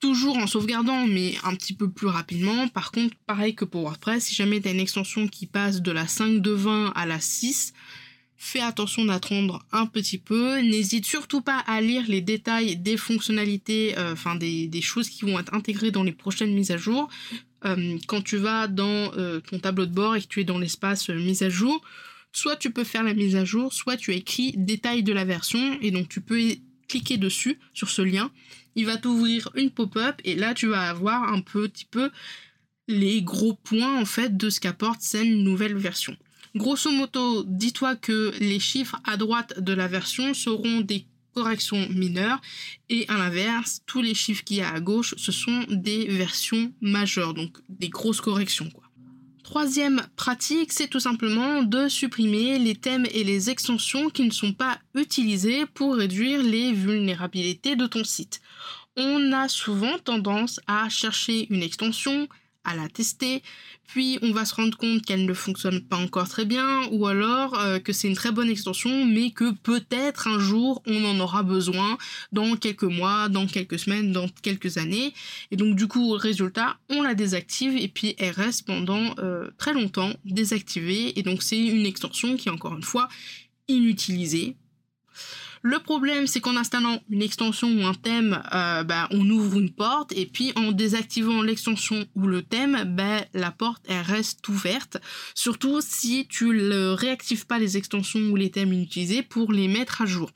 toujours 0.00 0.36
en 0.36 0.46
sauvegardant, 0.46 1.06
mais 1.06 1.34
un 1.44 1.54
petit 1.54 1.74
peu 1.74 1.90
plus 1.90 2.06
rapidement. 2.06 2.68
Par 2.68 2.92
contre, 2.92 3.14
pareil 3.26 3.54
que 3.54 3.64
pour 3.64 3.82
WordPress, 3.82 4.24
si 4.24 4.34
jamais 4.34 4.60
tu 4.60 4.68
as 4.68 4.72
une 4.72 4.80
extension 4.80 5.28
qui 5.28 5.46
passe 5.46 5.82
de 5.82 5.92
la 5.92 6.06
5, 6.06 6.40
2, 6.40 6.54
20 6.54 6.92
à 6.94 7.06
la 7.06 7.20
6, 7.20 7.72
Fais 8.38 8.60
attention 8.60 9.06
d'attendre 9.06 9.64
un 9.72 9.86
petit 9.86 10.18
peu. 10.18 10.60
N'hésite 10.60 11.06
surtout 11.06 11.40
pas 11.40 11.58
à 11.66 11.80
lire 11.80 12.04
les 12.06 12.20
détails 12.20 12.76
des 12.76 12.98
fonctionnalités, 12.98 13.96
euh, 13.96 14.12
enfin 14.12 14.34
des, 14.34 14.80
choses 14.82 15.08
qui 15.08 15.24
vont 15.24 15.38
être 15.40 15.54
intégrées 15.54 15.90
dans 15.90 16.02
les 16.02 16.12
prochaines 16.12 16.52
mises 16.52 16.70
à 16.70 16.76
jour. 16.76 17.08
Euh, 17.64 17.96
quand 18.06 18.20
tu 18.20 18.36
vas 18.36 18.68
dans 18.68 19.10
euh, 19.16 19.40
ton 19.40 19.58
tableau 19.58 19.86
de 19.86 19.92
bord 19.92 20.16
et 20.16 20.20
que 20.20 20.26
tu 20.26 20.40
es 20.42 20.44
dans 20.44 20.58
l'espace 20.58 21.08
mise 21.08 21.42
à 21.42 21.48
jour, 21.48 21.80
soit 22.30 22.56
tu 22.56 22.70
peux 22.70 22.84
faire 22.84 23.02
la 23.02 23.14
mise 23.14 23.36
à 23.36 23.46
jour, 23.46 23.72
soit 23.72 23.96
tu 23.96 24.14
écris 24.14 24.52
détails 24.54 25.02
de 25.02 25.14
la 25.14 25.24
version 25.24 25.78
et 25.80 25.90
donc 25.90 26.10
tu 26.10 26.20
peux 26.20 26.56
cliquer 26.88 27.16
dessus, 27.16 27.58
sur 27.72 27.88
ce 27.88 28.02
lien, 28.02 28.30
il 28.76 28.86
va 28.86 28.96
t'ouvrir 28.96 29.50
une 29.54 29.70
pop-up 29.70 30.20
et 30.24 30.36
là 30.36 30.54
tu 30.54 30.68
vas 30.68 30.88
avoir 30.88 31.32
un 31.32 31.40
petit 31.40 31.86
peu 31.86 32.10
les 32.86 33.22
gros 33.22 33.54
points 33.54 34.00
en 34.00 34.04
fait 34.04 34.36
de 34.36 34.48
ce 34.50 34.60
qu'apporte 34.60 35.00
cette 35.00 35.26
nouvelle 35.26 35.76
version. 35.76 36.16
Grosso 36.54 36.90
modo, 36.90 37.44
dis-toi 37.44 37.96
que 37.96 38.32
les 38.38 38.60
chiffres 38.60 39.00
à 39.04 39.16
droite 39.16 39.60
de 39.60 39.72
la 39.72 39.88
version 39.88 40.32
seront 40.32 40.80
des 40.80 41.06
corrections 41.34 41.88
mineures 41.90 42.40
et 42.88 43.06
à 43.08 43.18
l'inverse, 43.18 43.82
tous 43.86 44.00
les 44.00 44.14
chiffres 44.14 44.44
qu'il 44.44 44.58
y 44.58 44.60
a 44.62 44.72
à 44.72 44.80
gauche, 44.80 45.14
ce 45.18 45.32
sont 45.32 45.66
des 45.68 46.06
versions 46.06 46.72
majeures, 46.80 47.34
donc 47.34 47.58
des 47.68 47.90
grosses 47.90 48.22
corrections 48.22 48.70
quoi. 48.70 48.85
Troisième 49.46 50.02
pratique, 50.16 50.72
c'est 50.72 50.88
tout 50.88 50.98
simplement 50.98 51.62
de 51.62 51.86
supprimer 51.86 52.58
les 52.58 52.74
thèmes 52.74 53.06
et 53.12 53.22
les 53.22 53.48
extensions 53.48 54.10
qui 54.10 54.24
ne 54.24 54.32
sont 54.32 54.52
pas 54.52 54.80
utilisés 54.96 55.66
pour 55.66 55.94
réduire 55.94 56.42
les 56.42 56.72
vulnérabilités 56.72 57.76
de 57.76 57.86
ton 57.86 58.02
site. 58.02 58.40
On 58.96 59.32
a 59.32 59.46
souvent 59.46 59.98
tendance 60.00 60.58
à 60.66 60.88
chercher 60.88 61.46
une 61.50 61.62
extension, 61.62 62.26
à 62.64 62.74
la 62.74 62.88
tester, 62.88 63.44
puis 63.86 64.18
on 64.22 64.32
va 64.32 64.44
se 64.44 64.54
rendre 64.54 64.76
compte 64.76 65.02
qu'elle 65.02 65.24
ne 65.24 65.34
fonctionne 65.34 65.80
pas 65.80 65.96
encore 65.96 66.28
très 66.28 66.44
bien, 66.44 66.86
ou 66.90 67.06
alors 67.06 67.58
euh, 67.60 67.78
que 67.78 67.92
c'est 67.92 68.08
une 68.08 68.14
très 68.14 68.32
bonne 68.32 68.48
extension, 68.48 69.04
mais 69.04 69.30
que 69.30 69.52
peut-être 69.52 70.28
un 70.28 70.38
jour 70.38 70.82
on 70.86 71.04
en 71.04 71.18
aura 71.20 71.42
besoin 71.42 71.98
dans 72.32 72.56
quelques 72.56 72.84
mois, 72.84 73.28
dans 73.28 73.46
quelques 73.46 73.78
semaines, 73.78 74.12
dans 74.12 74.28
quelques 74.42 74.78
années. 74.78 75.14
Et 75.50 75.56
donc 75.56 75.76
du 75.76 75.86
coup, 75.86 76.12
résultat, 76.12 76.76
on 76.90 77.02
la 77.02 77.14
désactive 77.14 77.76
et 77.76 77.88
puis 77.88 78.14
elle 78.18 78.30
reste 78.30 78.66
pendant 78.66 79.14
euh, 79.18 79.48
très 79.58 79.72
longtemps 79.72 80.12
désactivée. 80.24 81.18
Et 81.18 81.22
donc 81.22 81.42
c'est 81.42 81.58
une 81.58 81.86
extension 81.86 82.36
qui 82.36 82.48
est 82.48 82.52
encore 82.52 82.74
une 82.74 82.82
fois 82.82 83.08
inutilisée 83.68 84.56
le 85.62 85.78
problème, 85.80 86.26
c'est 86.26 86.40
qu'en 86.40 86.56
installant 86.56 87.00
une 87.10 87.22
extension 87.22 87.68
ou 87.68 87.84
un 87.86 87.94
thème, 87.94 88.40
euh, 88.54 88.84
bah, 88.84 89.08
on 89.10 89.28
ouvre 89.28 89.58
une 89.58 89.72
porte 89.72 90.12
et 90.12 90.26
puis 90.26 90.52
en 90.54 90.70
désactivant 90.70 91.42
l'extension 91.42 92.06
ou 92.14 92.26
le 92.26 92.42
thème, 92.42 92.94
bah, 92.96 93.24
la 93.34 93.50
porte 93.50 93.84
reste 93.88 94.46
ouverte. 94.48 94.98
Surtout 95.34 95.80
si 95.80 96.26
tu 96.28 96.46
ne 96.46 96.90
réactives 96.90 97.46
pas 97.46 97.58
les 97.58 97.76
extensions 97.76 98.20
ou 98.30 98.36
les 98.36 98.50
thèmes 98.50 98.72
inutilisés 98.72 99.22
pour 99.22 99.52
les 99.52 99.66
mettre 99.66 100.02
à 100.02 100.06
jour. 100.06 100.30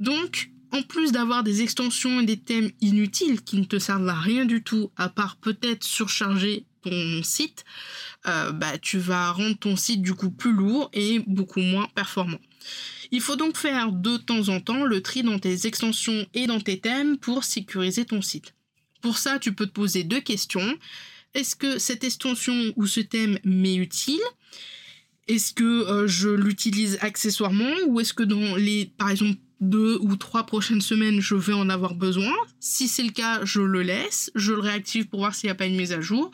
Donc, 0.00 0.50
en 0.72 0.82
plus 0.82 1.12
d'avoir 1.12 1.42
des 1.42 1.62
extensions 1.62 2.20
et 2.20 2.26
des 2.26 2.38
thèmes 2.38 2.70
inutiles 2.80 3.42
qui 3.42 3.58
ne 3.58 3.64
te 3.64 3.78
servent 3.78 4.08
à 4.08 4.14
rien 4.14 4.44
du 4.44 4.62
tout, 4.62 4.90
à 4.96 5.08
part 5.08 5.36
peut-être 5.36 5.84
surcharger 5.84 6.66
ton 6.82 7.22
site, 7.22 7.64
euh, 8.26 8.52
bah, 8.52 8.78
tu 8.78 8.98
vas 8.98 9.32
rendre 9.32 9.56
ton 9.56 9.76
site 9.76 10.02
du 10.02 10.14
coup 10.14 10.30
plus 10.30 10.52
lourd 10.52 10.90
et 10.92 11.20
beaucoup 11.26 11.60
moins 11.60 11.88
performant. 11.94 12.38
Il 13.10 13.20
faut 13.20 13.36
donc 13.36 13.56
faire 13.56 13.92
de 13.92 14.16
temps 14.16 14.48
en 14.48 14.60
temps 14.60 14.84
le 14.84 15.02
tri 15.02 15.22
dans 15.22 15.38
tes 15.38 15.66
extensions 15.66 16.26
et 16.34 16.46
dans 16.46 16.60
tes 16.60 16.78
thèmes 16.78 17.16
pour 17.16 17.44
sécuriser 17.44 18.04
ton 18.04 18.20
site. 18.20 18.54
Pour 19.00 19.18
ça, 19.18 19.38
tu 19.38 19.52
peux 19.52 19.66
te 19.66 19.72
poser 19.72 20.04
deux 20.04 20.20
questions. 20.20 20.76
Est-ce 21.34 21.56
que 21.56 21.78
cette 21.78 22.04
extension 22.04 22.72
ou 22.76 22.86
ce 22.86 23.00
thème 23.00 23.38
m'est 23.44 23.76
utile? 23.76 24.20
Est-ce 25.28 25.52
que 25.52 25.64
euh, 25.64 26.06
je 26.06 26.30
l'utilise 26.30 26.98
accessoirement? 27.00 27.72
Ou 27.86 28.00
est-ce 28.00 28.14
que 28.14 28.22
dans 28.22 28.56
les, 28.56 28.86
par 28.96 29.10
exemple, 29.10 29.38
deux 29.60 29.98
ou 30.00 30.16
trois 30.16 30.46
prochaines 30.46 30.80
semaines, 30.80 31.20
je 31.20 31.34
vais 31.34 31.52
en 31.52 31.68
avoir 31.68 31.94
besoin? 31.94 32.32
Si 32.60 32.88
c'est 32.88 33.02
le 33.02 33.10
cas, 33.10 33.44
je 33.44 33.60
le 33.60 33.82
laisse, 33.82 34.30
je 34.34 34.52
le 34.52 34.60
réactive 34.60 35.08
pour 35.08 35.20
voir 35.20 35.34
s'il 35.34 35.48
n'y 35.48 35.52
a 35.52 35.54
pas 35.54 35.66
une 35.66 35.76
mise 35.76 35.92
à 35.92 36.00
jour. 36.00 36.30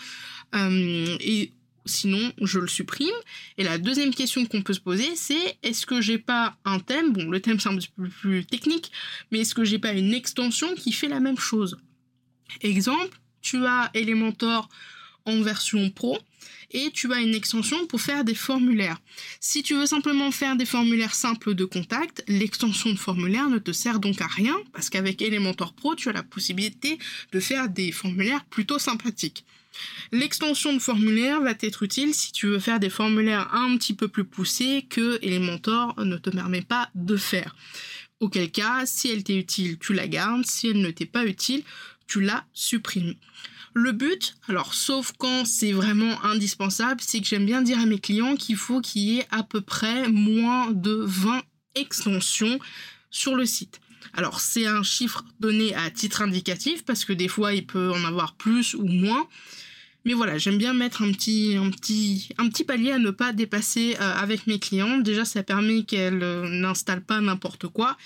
Euh, 0.55 1.17
sinon 1.85 2.33
je 2.41 2.59
le 2.59 2.69
supprime. 2.69 3.15
Et 3.59 3.65
la 3.65 3.79
deuxième 3.79 4.15
question 4.15 4.45
qu'on 4.47 4.63
peut 4.63 4.73
se 4.73 4.81
poser, 4.81 5.17
c'est 5.17 5.59
est-ce 5.63 5.87
que 5.87 6.01
j'ai 6.01 6.19
pas 6.19 6.57
un 6.65 6.81
thème, 6.81 7.13
bon 7.13 7.31
le 7.31 7.41
thème 7.41 7.61
c'est 7.61 7.69
un 7.69 7.77
peu 7.77 8.09
plus 8.09 8.45
technique, 8.45 8.91
mais 9.31 9.41
est-ce 9.41 9.55
que 9.55 9.65
j'ai 9.65 9.79
pas 9.79 9.93
une 9.93 10.15
extension 10.15 10.75
qui 10.75 10.93
fait 10.93 11.09
la 11.09 11.21
même 11.21 11.39
chose? 11.39 11.79
Exemple, 12.61 13.19
tu 13.41 13.65
as 13.67 13.91
Elementor 13.95 14.69
en 15.27 15.41
version 15.41 15.91
pro 15.91 16.19
et 16.71 16.91
tu 16.93 17.13
as 17.13 17.21
une 17.21 17.35
extension 17.35 17.87
pour 17.87 18.01
faire 18.01 18.25
des 18.25 18.35
formulaires. 18.35 19.01
Si 19.41 19.63
tu 19.63 19.75
veux 19.75 19.87
simplement 19.87 20.31
faire 20.31 20.57
des 20.57 20.67
formulaires 20.67 21.15
simples 21.15 21.55
de 21.55 21.65
contact, 21.65 22.25
l'extension 22.27 22.91
de 22.91 22.99
formulaire 22.99 23.49
ne 23.49 23.59
te 23.59 23.73
sert 23.73 24.01
donc 24.01 24.21
à 24.21 24.27
rien 24.27 24.57
parce 24.73 24.91
qu'avec 24.91 25.23
Elementor 25.23 25.73
Pro, 25.73 25.95
tu 25.95 26.09
as 26.09 26.13
la 26.13 26.23
possibilité 26.23 26.99
de 27.33 27.41
faire 27.41 27.69
des 27.69 27.93
formulaires 27.93 28.45
plutôt 28.47 28.79
sympathiques. 28.79 29.45
L'extension 30.13 30.73
de 30.73 30.79
formulaire 30.79 31.41
va 31.41 31.55
t'être 31.55 31.83
utile 31.83 32.15
si 32.15 32.33
tu 32.33 32.47
veux 32.47 32.59
faire 32.59 32.81
des 32.81 32.91
formulaires 32.91 33.53
un 33.55 33.77
petit 33.77 33.95
peu 33.95 34.09
plus 34.09 34.25
poussés 34.25 34.87
que 34.89 35.19
Elementor 35.23 35.95
ne 35.99 36.17
te 36.17 36.31
permet 36.31 36.63
pas 36.63 36.91
de 36.95 37.17
faire. 37.17 37.57
Auquel 38.21 38.51
cas, 38.51 38.87
si 38.87 39.11
elle 39.11 39.25
t'est 39.25 39.37
utile, 39.37 39.79
tu 39.79 39.93
la 39.93 40.07
gardes, 40.07 40.47
si 40.47 40.69
elle 40.69 40.81
ne 40.81 40.91
t'est 40.91 41.07
pas 41.07 41.27
utile, 41.27 41.63
tu 42.07 42.21
la 42.21 42.45
supprimes. 42.53 43.15
Le 43.77 43.91
but, 43.91 44.37
alors 44.47 44.73
sauf 44.73 45.13
quand 45.19 45.45
c'est 45.45 45.73
vraiment 45.73 46.25
indispensable, 46.25 47.01
c'est 47.01 47.21
que 47.21 47.27
j'aime 47.27 47.45
bien 47.45 47.61
dire 47.61 47.81
à 47.81 47.87
mes 47.87 47.99
clients 47.99 48.37
qu'il 48.37 48.57
faut 48.57 48.81
qu'il 48.81 49.03
y 49.03 49.19
ait 49.19 49.27
à 49.31 49.43
peu 49.43 49.61
près 49.61 50.09
moins 50.09 50.71
de 50.71 50.95
20 51.05 51.43
extensions 51.75 52.61
sur 53.11 53.35
le 53.35 53.47
site. 53.47 53.81
Alors 54.13 54.41
c'est 54.41 54.67
un 54.67 54.83
chiffre 54.83 55.25
donné 55.41 55.75
à 55.75 55.91
titre 55.91 56.23
indicatif 56.23 56.85
parce 56.85 57.05
que 57.05 57.13
des 57.13 57.29
fois 57.29 57.55
il 57.55 57.67
peut 57.67 57.91
en 57.91 58.05
avoir 58.05 58.35
plus 58.35 58.75
ou 58.75 58.87
moins. 58.87 59.27
Mais 60.05 60.13
voilà, 60.13 60.37
j'aime 60.37 60.59
bien 60.59 60.75
mettre 60.75 61.03
un 61.03 61.13
petit, 61.13 61.57
palier 62.67 62.93
à 62.93 62.99
ne 62.99 63.11
pas 63.11 63.33
dépasser 63.33 63.97
euh, 64.01 64.15
avec 64.15 64.47
mes 64.47 64.59
clients. 64.59 64.99
Déjà, 64.99 65.25
ça 65.25 65.43
permet 65.43 65.85
qu'elles 65.85 66.23
euh, 66.23 66.47
n'installent 66.47 67.05
pas 67.05 67.21
n'importe 67.23 67.69
quoi. 67.69 67.97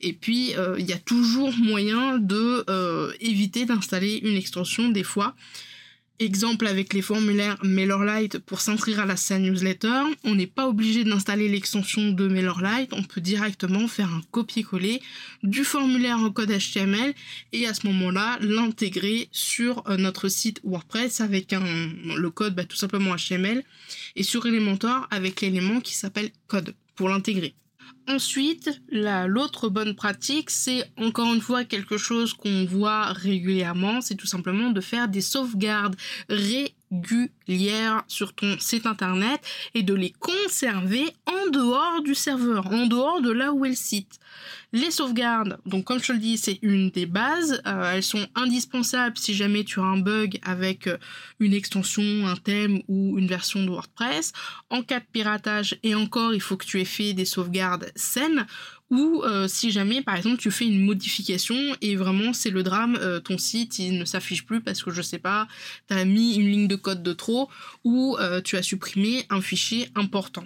Et 0.00 0.12
puis, 0.12 0.54
euh, 0.56 0.76
il 0.78 0.86
y 0.86 0.92
a 0.92 0.98
toujours 0.98 1.52
moyen 1.56 2.18
de 2.18 2.64
éviter 3.20 3.64
d'installer 3.64 4.20
une 4.22 4.36
extension 4.36 4.88
des 4.90 5.02
fois. 5.02 5.34
Exemple 6.20 6.66
avec 6.66 6.94
les 6.94 7.02
formulaires 7.02 7.56
MailerLite 7.62 8.38
pour 8.38 8.60
s'inscrire 8.60 8.98
à 8.98 9.06
la 9.06 9.16
scène 9.16 9.44
newsletter, 9.44 10.02
on 10.24 10.34
n'est 10.34 10.48
pas 10.48 10.66
obligé 10.66 11.04
d'installer 11.04 11.48
l'extension 11.48 12.10
de 12.10 12.26
MailerLite, 12.26 12.92
on 12.92 13.04
peut 13.04 13.20
directement 13.20 13.86
faire 13.86 14.12
un 14.12 14.22
copier-coller 14.32 15.00
du 15.44 15.62
formulaire 15.62 16.18
en 16.18 16.30
code 16.30 16.50
HTML 16.50 17.14
et 17.52 17.68
à 17.68 17.74
ce 17.74 17.86
moment-là 17.86 18.36
l'intégrer 18.40 19.28
sur 19.30 19.88
euh, 19.88 19.96
notre 19.96 20.28
site 20.28 20.60
WordPress 20.64 21.20
avec 21.20 21.52
un, 21.52 21.62
le 22.16 22.30
code 22.30 22.56
bah, 22.56 22.64
tout 22.64 22.76
simplement 22.76 23.14
HTML 23.14 23.62
et 24.16 24.24
sur 24.24 24.44
Elementor 24.44 25.06
avec 25.12 25.40
l'élément 25.40 25.80
qui 25.80 25.94
s'appelle 25.94 26.30
code 26.48 26.74
pour 26.96 27.08
l'intégrer. 27.08 27.54
Ensuite, 28.08 28.80
l'autre 28.90 29.68
bonne 29.68 29.94
pratique, 29.94 30.48
c'est 30.48 30.90
encore 30.96 31.34
une 31.34 31.42
fois 31.42 31.64
quelque 31.64 31.98
chose 31.98 32.32
qu'on 32.32 32.64
voit 32.64 33.12
régulièrement, 33.12 34.00
c'est 34.00 34.14
tout 34.14 34.26
simplement 34.26 34.70
de 34.70 34.80
faire 34.80 35.08
des 35.08 35.20
sauvegardes 35.20 35.94
régulières 36.30 38.04
sur 38.08 38.32
ton 38.32 38.58
site 38.58 38.86
internet 38.86 39.40
et 39.74 39.82
de 39.82 39.92
les 39.92 40.14
conserver 40.18 41.04
en 41.26 41.50
dehors 41.50 42.00
du 42.02 42.14
serveur, 42.14 42.66
en 42.72 42.86
dehors 42.86 43.20
de 43.20 43.30
là 43.30 43.52
où 43.52 43.66
est 43.66 43.70
le 43.70 43.74
site. 43.74 44.18
Les 44.72 44.90
sauvegardes, 44.90 45.58
donc 45.64 45.84
comme 45.84 45.98
je 45.98 46.08
te 46.08 46.12
le 46.12 46.18
dis, 46.18 46.36
c'est 46.36 46.58
une 46.60 46.90
des 46.90 47.06
bases. 47.06 47.62
Euh, 47.66 47.92
elles 47.94 48.02
sont 48.02 48.26
indispensables 48.34 49.16
si 49.16 49.32
jamais 49.34 49.64
tu 49.64 49.80
as 49.80 49.84
un 49.84 49.96
bug 49.96 50.38
avec 50.42 50.86
euh, 50.86 50.98
une 51.40 51.54
extension, 51.54 52.26
un 52.26 52.36
thème 52.36 52.82
ou 52.86 53.18
une 53.18 53.26
version 53.26 53.64
de 53.64 53.70
WordPress. 53.70 54.34
En 54.68 54.82
cas 54.82 55.00
de 55.00 55.06
piratage, 55.10 55.78
et 55.82 55.94
encore, 55.94 56.34
il 56.34 56.42
faut 56.42 56.58
que 56.58 56.66
tu 56.66 56.82
aies 56.82 56.84
fait 56.84 57.14
des 57.14 57.24
sauvegardes 57.24 57.90
saines 57.98 58.46
ou 58.90 59.22
euh, 59.22 59.48
si 59.48 59.70
jamais 59.70 60.02
par 60.02 60.16
exemple 60.16 60.38
tu 60.38 60.50
fais 60.50 60.66
une 60.66 60.84
modification 60.84 61.56
et 61.82 61.96
vraiment 61.96 62.32
c'est 62.32 62.50
le 62.50 62.62
drame, 62.62 62.98
ton 63.24 63.38
site 63.38 63.78
il 63.78 63.98
ne 63.98 64.04
s'affiche 64.04 64.46
plus 64.46 64.60
parce 64.60 64.82
que 64.82 64.90
je 64.90 65.02
sais 65.02 65.18
pas, 65.18 65.46
tu 65.88 65.94
as 65.94 66.04
mis 66.04 66.36
une 66.36 66.48
ligne 66.48 66.68
de 66.68 66.76
code 66.76 67.02
de 67.02 67.12
trop 67.12 67.50
ou 67.84 68.16
tu 68.44 68.56
as 68.56 68.62
supprimé 68.62 69.26
un 69.30 69.40
fichier 69.40 69.88
important. 69.94 70.44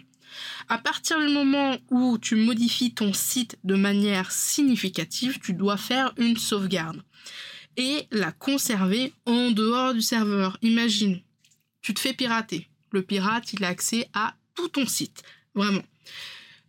À 0.69 0.79
partir 0.79 1.19
du 1.21 1.29
moment 1.29 1.77
où 1.91 2.19
tu 2.19 2.37
modifies 2.37 2.95
ton 2.95 3.13
site 3.13 3.59
de 3.65 3.75
manière 3.75 4.33
significative, 4.33 5.39
tu 5.41 5.53
dois 5.53 5.77
faire 5.77 6.13
une 6.17 6.37
sauvegarde 6.37 7.03
et 7.77 8.07
la 8.11 8.33
conserver 8.33 9.13
en 9.27 9.51
dehors 9.51 9.95
du 9.95 10.03
serveur. 10.03 10.59
Imagine, 10.63 11.21
tu 11.81 11.95
te 11.95 12.01
fais 12.01 12.13
pirater. 12.13 12.69
Le 12.91 13.03
pirate, 13.03 13.53
il 13.53 13.65
a 13.65 13.69
accès 13.69 14.09
à 14.13 14.35
tout 14.55 14.69
ton 14.69 14.87
site. 14.87 15.23
Vraiment. 15.55 15.83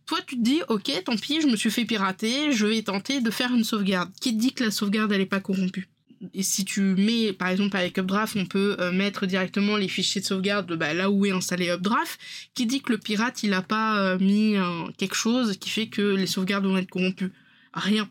Toi, 0.06 0.18
tu 0.26 0.36
te 0.36 0.42
dis, 0.42 0.60
ok, 0.68 0.90
tant 1.04 1.16
pis, 1.16 1.40
je 1.40 1.46
me 1.46 1.56
suis 1.56 1.70
fait 1.70 1.84
pirater, 1.84 2.52
je 2.52 2.66
vais 2.66 2.82
tenter 2.82 3.20
de 3.20 3.30
faire 3.30 3.54
une 3.54 3.64
sauvegarde. 3.64 4.10
Qui 4.20 4.34
dit 4.34 4.52
que 4.52 4.64
la 4.64 4.70
sauvegarde, 4.70 5.12
elle 5.12 5.20
n'est 5.20 5.26
pas 5.26 5.40
corrompue? 5.40 5.88
Et 6.32 6.42
si 6.42 6.64
tu 6.64 6.80
mets, 6.80 7.32
par 7.32 7.48
exemple 7.48 7.76
avec 7.76 7.98
Updraft, 7.98 8.36
on 8.36 8.46
peut 8.46 8.76
euh, 8.80 8.92
mettre 8.92 9.26
directement 9.26 9.76
les 9.76 9.88
fichiers 9.88 10.20
de 10.20 10.26
sauvegarde 10.26 10.72
bah, 10.74 10.94
là 10.94 11.10
où 11.10 11.26
est 11.26 11.30
installé 11.30 11.68
Updraft, 11.68 12.18
qui 12.54 12.66
dit 12.66 12.80
que 12.80 12.92
le 12.92 12.98
pirate 12.98 13.42
il 13.42 13.50
n'a 13.50 13.62
pas 13.62 13.98
euh, 13.98 14.18
mis 14.18 14.54
quelque 14.96 15.16
chose 15.16 15.58
qui 15.58 15.68
fait 15.68 15.88
que 15.88 16.14
les 16.14 16.26
sauvegardes 16.26 16.64
vont 16.64 16.78
être 16.78 16.88
corrompues? 16.88 17.32
Rien. 17.74 18.08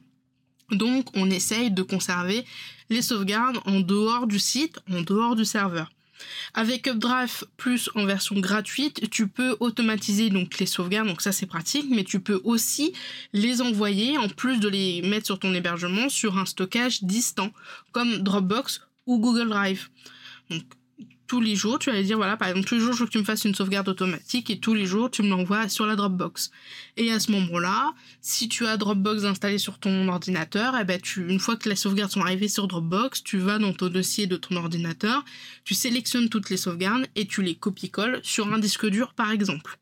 Donc 0.71 1.07
on 1.15 1.29
essaye 1.29 1.71
de 1.71 1.81
conserver 1.81 2.45
les 2.89 3.01
sauvegardes 3.01 3.59
en 3.65 3.79
dehors 3.79 4.27
du 4.27 4.39
site, 4.39 4.79
en 4.91 5.01
dehors 5.01 5.35
du 5.35 5.45
serveur. 5.45 5.91
Avec 6.53 6.87
Updraft 6.87 7.45
plus 7.57 7.89
en 7.95 8.05
version 8.05 8.39
gratuite, 8.39 9.09
tu 9.09 9.27
peux 9.27 9.55
automatiser 9.59 10.29
donc 10.29 10.59
les 10.59 10.65
sauvegardes, 10.65 11.07
donc 11.07 11.21
ça 11.21 11.31
c'est 11.31 11.45
pratique, 11.45 11.85
mais 11.89 12.03
tu 12.03 12.19
peux 12.19 12.41
aussi 12.43 12.93
les 13.33 13.61
envoyer 13.61 14.17
en 14.17 14.29
plus 14.29 14.59
de 14.59 14.67
les 14.67 15.01
mettre 15.01 15.25
sur 15.25 15.39
ton 15.39 15.53
hébergement 15.53 16.09
sur 16.09 16.37
un 16.37 16.45
stockage 16.45 17.03
distant 17.03 17.51
comme 17.91 18.19
Dropbox 18.19 18.81
ou 19.05 19.19
Google 19.19 19.49
Drive. 19.49 19.89
Tous 21.33 21.41
les 21.41 21.55
jours, 21.55 21.79
tu 21.79 21.89
vas 21.89 21.99
dire, 22.03 22.17
voilà, 22.17 22.37
par 22.37 22.47
exemple, 22.47 22.67
tous 22.67 22.75
les 22.75 22.81
jours, 22.81 22.93
je 22.93 22.99
veux 22.99 23.05
que 23.07 23.11
tu 23.11 23.17
me 23.17 23.23
fasses 23.23 23.43
une 23.43 23.55
sauvegarde 23.55 23.89
automatique 23.89 24.51
et 24.51 24.59
tous 24.59 24.75
les 24.75 24.85
jours, 24.85 25.09
tu 25.09 25.23
me 25.23 25.29
l'envoies 25.29 25.67
sur 25.67 25.87
la 25.87 25.95
Dropbox. 25.95 26.51
Et 26.95 27.11
à 27.11 27.19
ce 27.19 27.31
moment-là, 27.31 27.95
si 28.21 28.47
tu 28.47 28.67
as 28.67 28.77
Dropbox 28.77 29.23
installé 29.23 29.57
sur 29.57 29.79
ton 29.79 30.09
ordinateur, 30.09 30.75
eh 30.79 30.83
ben, 30.83 31.01
tu, 31.01 31.27
une 31.27 31.39
fois 31.39 31.55
que 31.55 31.69
les 31.69 31.75
sauvegardes 31.75 32.11
sont 32.11 32.21
arrivées 32.21 32.49
sur 32.49 32.67
Dropbox, 32.67 33.23
tu 33.23 33.39
vas 33.39 33.57
dans 33.57 33.73
ton 33.73 33.89
dossier 33.89 34.27
de 34.27 34.35
ton 34.35 34.57
ordinateur, 34.57 35.25
tu 35.63 35.73
sélectionnes 35.73 36.29
toutes 36.29 36.51
les 36.51 36.57
sauvegardes 36.57 37.07
et 37.15 37.25
tu 37.25 37.41
les 37.41 37.55
copies-colles 37.55 38.19
sur 38.21 38.53
un 38.53 38.59
disque 38.59 38.85
dur, 38.85 39.15
par 39.15 39.31
exemple. 39.31 39.79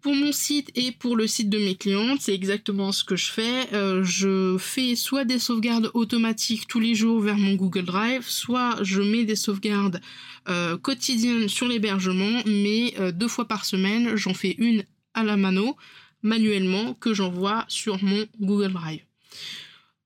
Pour 0.00 0.14
mon 0.14 0.30
site 0.30 0.70
et 0.76 0.92
pour 0.92 1.16
le 1.16 1.26
site 1.26 1.50
de 1.50 1.58
mes 1.58 1.74
clientes, 1.74 2.20
c'est 2.20 2.34
exactement 2.34 2.92
ce 2.92 3.02
que 3.02 3.16
je 3.16 3.32
fais. 3.32 3.72
Euh, 3.72 4.04
je 4.04 4.56
fais 4.56 4.94
soit 4.94 5.24
des 5.24 5.40
sauvegardes 5.40 5.90
automatiques 5.92 6.68
tous 6.68 6.78
les 6.78 6.94
jours 6.94 7.20
vers 7.20 7.36
mon 7.36 7.54
Google 7.54 7.84
Drive, 7.84 8.24
soit 8.24 8.76
je 8.82 9.02
mets 9.02 9.24
des 9.24 9.34
sauvegardes 9.34 10.00
euh, 10.48 10.78
quotidiennes 10.78 11.48
sur 11.48 11.66
l'hébergement, 11.66 12.42
mais 12.46 12.94
euh, 13.00 13.10
deux 13.10 13.26
fois 13.26 13.48
par 13.48 13.64
semaine, 13.64 14.14
j'en 14.14 14.34
fais 14.34 14.54
une 14.58 14.84
à 15.14 15.24
la 15.24 15.36
mano, 15.36 15.76
manuellement, 16.22 16.94
que 16.94 17.12
j'envoie 17.12 17.64
sur 17.66 18.02
mon 18.02 18.24
Google 18.40 18.74
Drive. 18.74 19.02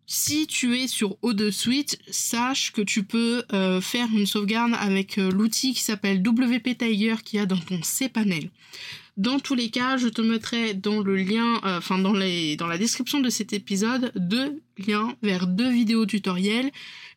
Si 0.06 0.46
tu 0.46 0.78
es 0.78 0.88
sur 0.88 1.18
O2 1.22 1.50
Suite, 1.50 1.98
sache 2.10 2.72
que 2.72 2.82
tu 2.82 3.02
peux 3.02 3.44
faire 3.80 4.08
une 4.12 4.26
sauvegarde 4.26 4.72
avec 4.78 5.16
l'outil 5.16 5.72
qui 5.72 5.80
s'appelle 5.80 6.20
WP 6.20 6.76
Tiger 6.76 7.14
qui 7.24 7.38
a 7.38 7.46
dans 7.46 7.56
ton 7.56 7.80
cPanel. 7.82 8.50
Dans 9.18 9.38
tous 9.38 9.54
les 9.54 9.68
cas, 9.68 9.98
je 9.98 10.08
te 10.08 10.22
mettrai 10.22 10.72
dans 10.72 11.02
le 11.02 11.16
lien, 11.16 11.56
euh, 11.64 11.78
enfin 11.78 11.98
dans, 11.98 12.14
la 12.14 12.78
description 12.78 13.20
de 13.20 13.28
cet 13.28 13.52
épisode, 13.52 14.10
deux 14.16 14.62
liens 14.78 15.14
vers 15.22 15.46
deux 15.46 15.70
vidéos 15.70 16.06
tutoriels. 16.06 16.70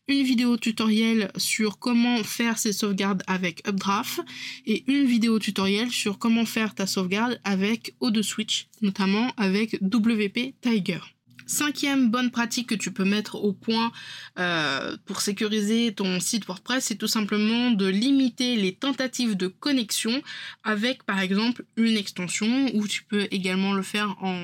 Une 0.06 0.22
vidéo 0.22 0.56
tutoriel 0.56 1.32
sur 1.36 1.78
comment 1.78 2.22
faire 2.22 2.58
ses 2.58 2.72
sauvegardes 2.72 3.22
avec 3.26 3.66
Updraft 3.66 4.20
et 4.66 4.84
une 4.86 5.06
vidéo 5.06 5.38
tutoriel 5.38 5.90
sur 5.90 6.18
comment 6.18 6.44
faire 6.44 6.74
ta 6.74 6.86
sauvegarde 6.86 7.40
avec 7.44 7.96
O2 8.00 8.22
Switch, 8.22 8.68
notamment 8.82 9.32
avec 9.36 9.80
WP 9.82 10.54
Tiger. 10.60 11.15
Cinquième 11.46 12.10
bonne 12.10 12.32
pratique 12.32 12.68
que 12.68 12.74
tu 12.74 12.90
peux 12.90 13.04
mettre 13.04 13.36
au 13.36 13.52
point 13.52 13.92
euh, 14.36 14.96
pour 15.06 15.20
sécuriser 15.20 15.94
ton 15.94 16.18
site 16.18 16.44
WordPress, 16.44 16.86
c'est 16.86 16.96
tout 16.96 17.06
simplement 17.06 17.70
de 17.70 17.86
limiter 17.86 18.56
les 18.56 18.74
tentatives 18.74 19.36
de 19.36 19.46
connexion 19.46 20.22
avec 20.64 21.04
par 21.04 21.20
exemple 21.20 21.64
une 21.76 21.96
extension 21.96 22.68
ou 22.74 22.88
tu 22.88 23.04
peux 23.04 23.28
également 23.30 23.74
le 23.74 23.82
faire 23.82 24.16
en 24.22 24.34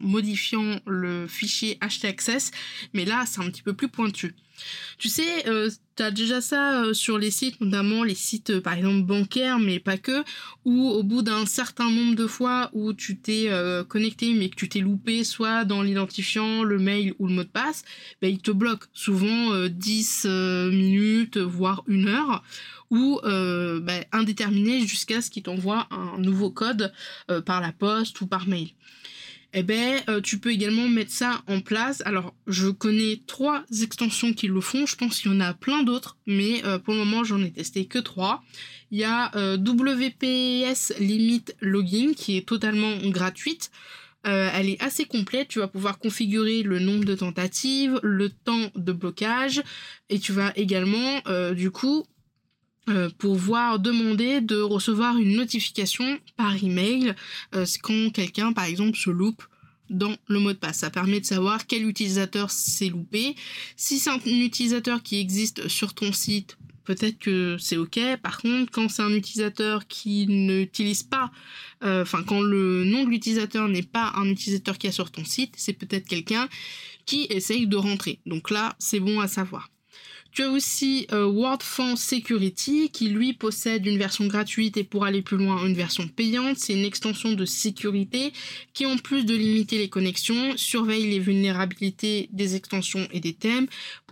modifiant 0.00 0.78
le 0.86 1.26
fichier 1.26 1.78
htaccess 1.80 2.52
mais 2.94 3.04
là 3.04 3.24
c'est 3.26 3.40
un 3.40 3.50
petit 3.50 3.62
peu 3.62 3.74
plus 3.74 3.88
pointu. 3.88 4.34
Tu 4.98 5.08
sais, 5.08 5.46
euh, 5.46 5.70
tu 5.96 6.02
as 6.02 6.10
déjà 6.10 6.40
ça 6.40 6.82
euh, 6.82 6.94
sur 6.94 7.18
les 7.18 7.30
sites, 7.30 7.60
notamment 7.60 8.02
les 8.02 8.14
sites 8.14 8.50
euh, 8.50 8.60
par 8.60 8.74
exemple 8.74 9.02
bancaires, 9.02 9.58
mais 9.58 9.78
pas 9.78 9.98
que, 9.98 10.24
où 10.64 10.88
au 10.88 11.02
bout 11.02 11.22
d'un 11.22 11.44
certain 11.44 11.90
nombre 11.90 12.14
de 12.14 12.26
fois 12.26 12.70
où 12.72 12.92
tu 12.92 13.18
t'es 13.18 13.50
connecté 13.88 14.32
mais 14.34 14.48
que 14.48 14.56
tu 14.56 14.68
t'es 14.68 14.80
loupé 14.80 15.24
soit 15.24 15.64
dans 15.64 15.82
l'identifiant, 15.82 16.62
le 16.62 16.78
mail 16.78 17.14
ou 17.18 17.26
le 17.26 17.34
mot 17.34 17.44
de 17.44 17.48
passe, 17.48 17.84
ben, 18.22 18.28
il 18.28 18.38
te 18.38 18.50
bloque 18.50 18.84
souvent 18.92 19.66
10 19.68 20.26
minutes, 20.72 21.38
voire 21.38 21.82
une 21.86 22.08
heure 22.08 22.42
ou 22.90 23.20
ben, 23.22 24.04
indéterminé 24.12 24.86
jusqu'à 24.86 25.20
ce 25.20 25.30
qu'il 25.30 25.42
t'envoie 25.42 25.86
un 25.90 26.18
nouveau 26.18 26.50
code 26.50 26.92
par 27.44 27.60
la 27.60 27.72
poste 27.72 28.20
ou 28.20 28.26
par 28.26 28.48
mail 28.48 28.70
eh 29.58 29.62
ben, 29.62 30.02
euh, 30.10 30.20
tu 30.20 30.38
peux 30.38 30.50
également 30.50 30.86
mettre 30.86 31.10
ça 31.10 31.42
en 31.46 31.62
place. 31.62 32.02
Alors, 32.04 32.34
je 32.46 32.68
connais 32.68 33.22
trois 33.26 33.64
extensions 33.82 34.34
qui 34.34 34.48
le 34.48 34.60
font. 34.60 34.84
Je 34.84 34.96
pense 34.96 35.18
qu'il 35.18 35.32
y 35.32 35.34
en 35.34 35.40
a 35.40 35.54
plein 35.54 35.82
d'autres, 35.82 36.18
mais 36.26 36.62
euh, 36.66 36.78
pour 36.78 36.92
le 36.92 37.00
moment, 37.00 37.24
j'en 37.24 37.42
ai 37.42 37.50
testé 37.50 37.86
que 37.86 37.98
trois. 37.98 38.42
Il 38.90 38.98
y 38.98 39.04
a 39.04 39.34
euh, 39.34 39.56
WPS 39.56 40.92
Limit 40.98 41.46
Login 41.62 42.12
qui 42.14 42.36
est 42.36 42.46
totalement 42.46 42.98
gratuite. 43.04 43.70
elle 44.24 44.68
est 44.68 44.82
assez 44.82 45.06
complète. 45.06 45.48
Tu 45.48 45.60
vas 45.60 45.68
pouvoir 45.68 45.98
configurer 45.98 46.62
le 46.62 46.78
nombre 46.78 47.06
de 47.06 47.14
tentatives, 47.14 47.98
le 48.02 48.28
temps 48.28 48.70
de 48.74 48.92
blocage, 48.92 49.62
et 50.10 50.18
tu 50.18 50.32
vas 50.32 50.52
également, 50.56 51.22
du 51.54 51.70
coup, 51.70 52.04
euh, 52.88 53.10
pouvoir 53.18 53.78
demander 53.80 54.40
de 54.40 54.60
recevoir 54.60 55.16
une 55.18 55.36
notification 55.36 56.18
par 56.36 56.62
email 56.62 57.14
euh, 57.54 57.66
quand 57.82 58.10
quelqu'un 58.12 58.52
par 58.52 58.64
exemple 58.64 58.96
se 58.96 59.10
loupe 59.10 59.42
dans 59.90 60.14
le 60.28 60.38
mot 60.38 60.52
de 60.52 60.58
passe. 60.58 60.78
Ça 60.78 60.90
permet 60.90 61.20
de 61.20 61.26
savoir 61.26 61.66
quel 61.66 61.88
utilisateur 61.88 62.50
s'est 62.50 62.88
loupé. 62.88 63.34
Si 63.76 63.98
c'est 63.98 64.10
un 64.10 64.20
utilisateur 64.24 65.02
qui 65.02 65.18
existe 65.18 65.68
sur 65.68 65.94
ton 65.94 66.12
site, 66.12 66.58
peut-être 66.84 67.18
que 67.18 67.56
c'est 67.58 67.76
ok. 67.76 67.98
Par 68.22 68.40
contre, 68.40 68.70
quand 68.70 68.88
c'est 68.88 69.02
un 69.02 69.12
utilisateur 69.12 69.86
qui 69.86 70.26
n'utilise 70.28 71.02
pas, 71.02 71.30
euh, 71.84 72.02
enfin 72.02 72.22
quand 72.22 72.40
le 72.40 72.84
nom 72.84 73.04
de 73.04 73.10
l'utilisateur 73.10 73.68
n'est 73.68 73.82
pas 73.82 74.12
un 74.16 74.26
utilisateur 74.26 74.78
qui 74.78 74.86
est 74.86 74.92
sur 74.92 75.10
ton 75.10 75.24
site, 75.24 75.54
c'est 75.56 75.72
peut-être 75.72 76.06
quelqu'un 76.06 76.48
qui 77.04 77.26
essaye 77.30 77.66
de 77.66 77.76
rentrer. 77.76 78.20
Donc 78.26 78.50
là, 78.50 78.74
c'est 78.78 79.00
bon 79.00 79.20
à 79.20 79.28
savoir. 79.28 79.70
Tu 80.36 80.42
as 80.42 80.50
aussi 80.50 81.06
euh, 81.12 81.56
Security 81.96 82.90
qui 82.90 83.08
lui 83.08 83.32
possède 83.32 83.86
une 83.86 83.96
version 83.96 84.26
gratuite 84.26 84.76
et 84.76 84.84
pour 84.84 85.06
aller 85.06 85.22
plus 85.22 85.38
loin 85.38 85.66
une 85.66 85.72
version 85.72 86.06
payante. 86.08 86.58
C'est 86.58 86.74
une 86.74 86.84
extension 86.84 87.32
de 87.32 87.46
sécurité 87.46 88.34
qui 88.74 88.84
en 88.84 88.98
plus 88.98 89.24
de 89.24 89.34
limiter 89.34 89.78
les 89.78 89.88
connexions 89.88 90.54
surveille 90.58 91.08
les 91.08 91.20
vulnérabilités 91.20 92.28
des 92.32 92.54
extensions 92.54 93.08
et 93.12 93.20
des 93.20 93.32
thèmes 93.32 93.66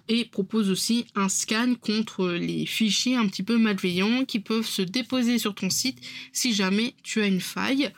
et 0.09 0.25
propose 0.25 0.71
aussi 0.71 1.05
un 1.15 1.29
scan 1.29 1.75
contre 1.79 2.29
les 2.29 2.65
fichiers 2.65 3.17
un 3.17 3.29
petit 3.29 3.43
peu 3.43 3.59
malveillants 3.59 4.25
qui 4.25 4.41
peuvent 4.41 4.67
se 4.67 4.81
déposer 4.81 5.39
sur 5.39 5.55
ton 5.55 5.69
site 5.69 5.99
si 6.33 6.55
jamais 6.55 6.95
tu 7.03 7.21
as 7.21 7.27
une 7.27 7.43
faille. 7.43 7.93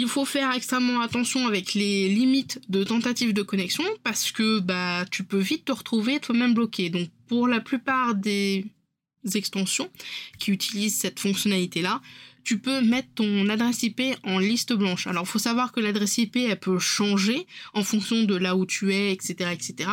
Il 0.00 0.06
faut 0.06 0.24
faire 0.24 0.52
extrêmement 0.54 1.00
attention 1.00 1.48
avec 1.48 1.74
les 1.74 2.08
limites 2.08 2.60
de 2.68 2.84
tentative 2.84 3.32
de 3.32 3.42
connexion 3.42 3.82
parce 4.04 4.30
que 4.30 4.60
bah 4.60 5.04
tu 5.10 5.24
peux 5.24 5.40
vite 5.40 5.64
te 5.64 5.72
retrouver 5.72 6.20
toi-même 6.20 6.54
bloqué. 6.54 6.88
Donc 6.88 7.08
pour 7.26 7.48
la 7.48 7.58
plupart 7.58 8.14
des 8.14 8.64
extensions 9.34 9.90
qui 10.38 10.52
utilisent 10.52 10.96
cette 10.96 11.18
fonctionnalité 11.18 11.82
là, 11.82 12.00
tu 12.44 12.60
peux 12.60 12.80
mettre 12.80 13.08
ton 13.16 13.48
adresse 13.48 13.82
IP 13.82 14.00
en 14.22 14.38
liste 14.38 14.72
blanche. 14.72 15.08
Alors 15.08 15.24
il 15.24 15.28
faut 15.28 15.40
savoir 15.40 15.72
que 15.72 15.80
l'adresse 15.80 16.16
IP 16.18 16.36
elle 16.36 16.60
peut 16.60 16.78
changer 16.78 17.48
en 17.74 17.82
fonction 17.82 18.22
de 18.22 18.36
là 18.36 18.54
où 18.54 18.66
tu 18.66 18.94
es, 18.94 19.10
etc. 19.12 19.50
etc. 19.52 19.90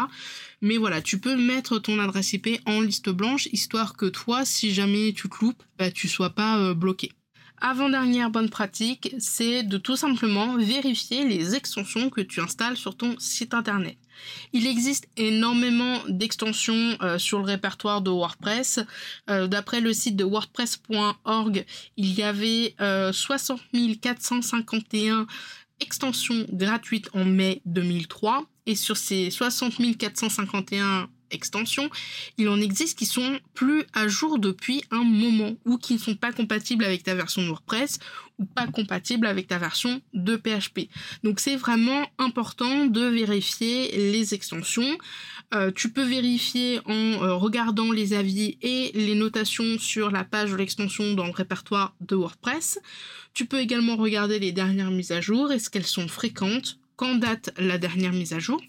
Mais 0.61 0.77
voilà, 0.77 1.01
tu 1.01 1.17
peux 1.17 1.35
mettre 1.35 1.79
ton 1.79 1.97
adresse 1.97 2.31
IP 2.31 2.61
en 2.67 2.79
liste 2.79 3.09
blanche 3.09 3.47
histoire 3.51 3.97
que 3.97 4.05
toi, 4.05 4.45
si 4.45 4.71
jamais 4.71 5.13
tu 5.13 5.29
te 5.29 5.35
loupes, 5.41 5.63
bah, 5.79 5.89
tu 5.89 6.07
sois 6.07 6.29
pas 6.29 6.59
euh, 6.59 6.75
bloqué. 6.75 7.11
Avant-dernière 7.61 8.29
bonne 8.29 8.49
pratique, 8.49 9.15
c'est 9.17 9.63
de 9.63 9.77
tout 9.77 9.95
simplement 9.95 10.57
vérifier 10.57 11.25
les 11.25 11.55
extensions 11.55 12.09
que 12.09 12.21
tu 12.21 12.41
installes 12.41 12.75
sur 12.75 12.97
ton 12.97 13.15
site 13.17 13.53
internet. 13.53 13.97
Il 14.53 14.67
existe 14.67 15.07
énormément 15.17 15.99
d'extensions 16.07 16.97
euh, 17.01 17.17
sur 17.17 17.39
le 17.39 17.45
répertoire 17.45 18.01
de 18.01 18.09
WordPress. 18.09 18.79
Euh, 19.29 19.47
d'après 19.47 19.81
le 19.81 19.93
site 19.93 20.15
de 20.15 20.23
wordpress.org, 20.23 21.65
il 21.97 22.13
y 22.13 22.23
avait 22.23 22.75
60 23.11 23.59
euh, 23.73 23.93
451 24.01 25.27
extensions 25.79 26.45
gratuites 26.51 27.09
en 27.13 27.25
mai 27.25 27.61
2003. 27.65 28.45
Et 28.67 28.75
sur 28.75 28.97
ces 28.97 29.29
60 29.29 29.97
451 29.97 31.09
extensions, 31.31 31.89
il 32.37 32.49
en 32.49 32.59
existe 32.59 32.97
qui 32.97 33.05
sont 33.05 33.39
plus 33.53 33.83
à 33.93 34.07
jour 34.07 34.39
depuis 34.39 34.83
un 34.91 35.03
moment 35.03 35.55
ou 35.65 35.77
qui 35.77 35.93
ne 35.93 35.99
sont 35.99 36.15
pas 36.15 36.31
compatibles 36.31 36.85
avec 36.85 37.03
ta 37.03 37.15
version 37.15 37.45
WordPress 37.47 37.99
ou 38.37 38.45
pas 38.45 38.67
compatibles 38.67 39.27
avec 39.27 39.47
ta 39.47 39.57
version 39.57 40.01
de 40.13 40.35
PHP. 40.35 40.89
Donc 41.23 41.39
c'est 41.39 41.55
vraiment 41.55 42.05
important 42.17 42.85
de 42.85 43.01
vérifier 43.01 43.91
les 44.11 44.33
extensions. 44.33 44.97
Euh, 45.53 45.71
tu 45.71 45.91
peux 45.91 46.03
vérifier 46.03 46.79
en 46.85 46.93
euh, 47.23 47.33
regardant 47.35 47.91
les 47.91 48.13
avis 48.13 48.57
et 48.61 48.91
les 48.93 49.15
notations 49.15 49.77
sur 49.79 50.11
la 50.11 50.23
page 50.23 50.51
de 50.51 50.57
l'extension 50.57 51.13
dans 51.13 51.25
le 51.25 51.31
répertoire 51.31 51.95
de 52.01 52.15
WordPress. 52.15 52.79
Tu 53.33 53.45
peux 53.45 53.59
également 53.59 53.95
regarder 53.95 54.39
les 54.39 54.51
dernières 54.51 54.91
mises 54.91 55.11
à 55.11 55.21
jour, 55.21 55.51
est-ce 55.51 55.69
qu'elles 55.69 55.85
sont 55.85 56.07
fréquentes, 56.07 56.77
quand 56.95 57.15
date 57.15 57.51
la 57.57 57.77
dernière 57.77 58.13
mise 58.13 58.33
à 58.33 58.39
jour. 58.39 58.61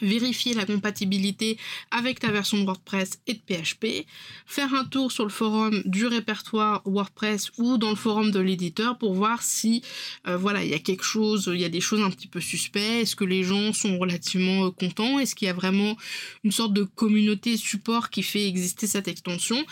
Vérifier 0.00 0.54
la 0.54 0.64
compatibilité 0.64 1.58
avec 1.90 2.20
ta 2.20 2.30
version 2.30 2.58
de 2.58 2.64
WordPress 2.64 3.20
et 3.26 3.34
de 3.34 3.40
PHP, 3.40 4.06
faire 4.46 4.74
un 4.74 4.84
tour 4.84 5.12
sur 5.12 5.24
le 5.24 5.30
forum 5.30 5.82
du 5.84 6.06
répertoire 6.06 6.82
WordPress 6.84 7.50
ou 7.58 7.78
dans 7.78 7.90
le 7.90 7.96
forum 7.96 8.30
de 8.30 8.40
l'éditeur 8.40 8.98
pour 8.98 9.14
voir 9.14 9.42
si 9.42 9.82
euh, 10.26 10.36
voilà 10.36 10.64
il 10.64 10.70
y 10.70 10.74
a 10.74 10.78
quelque 10.78 11.04
chose, 11.04 11.50
il 11.52 11.60
y 11.60 11.64
a 11.64 11.68
des 11.68 11.80
choses 11.80 12.02
un 12.02 12.10
petit 12.10 12.28
peu 12.28 12.40
suspectes, 12.40 13.02
est-ce 13.02 13.16
que 13.16 13.24
les 13.24 13.42
gens 13.42 13.72
sont 13.72 13.98
relativement 13.98 14.66
euh, 14.66 14.70
contents, 14.70 15.18
est-ce 15.18 15.34
qu'il 15.34 15.46
y 15.46 15.50
a 15.50 15.54
vraiment 15.54 15.96
une 16.44 16.52
sorte 16.52 16.72
de 16.72 16.84
communauté 16.84 17.56
support 17.56 18.10
qui 18.10 18.22
fait 18.22 18.46
exister 18.46 18.86
cette 18.86 19.08
extension? 19.08 19.64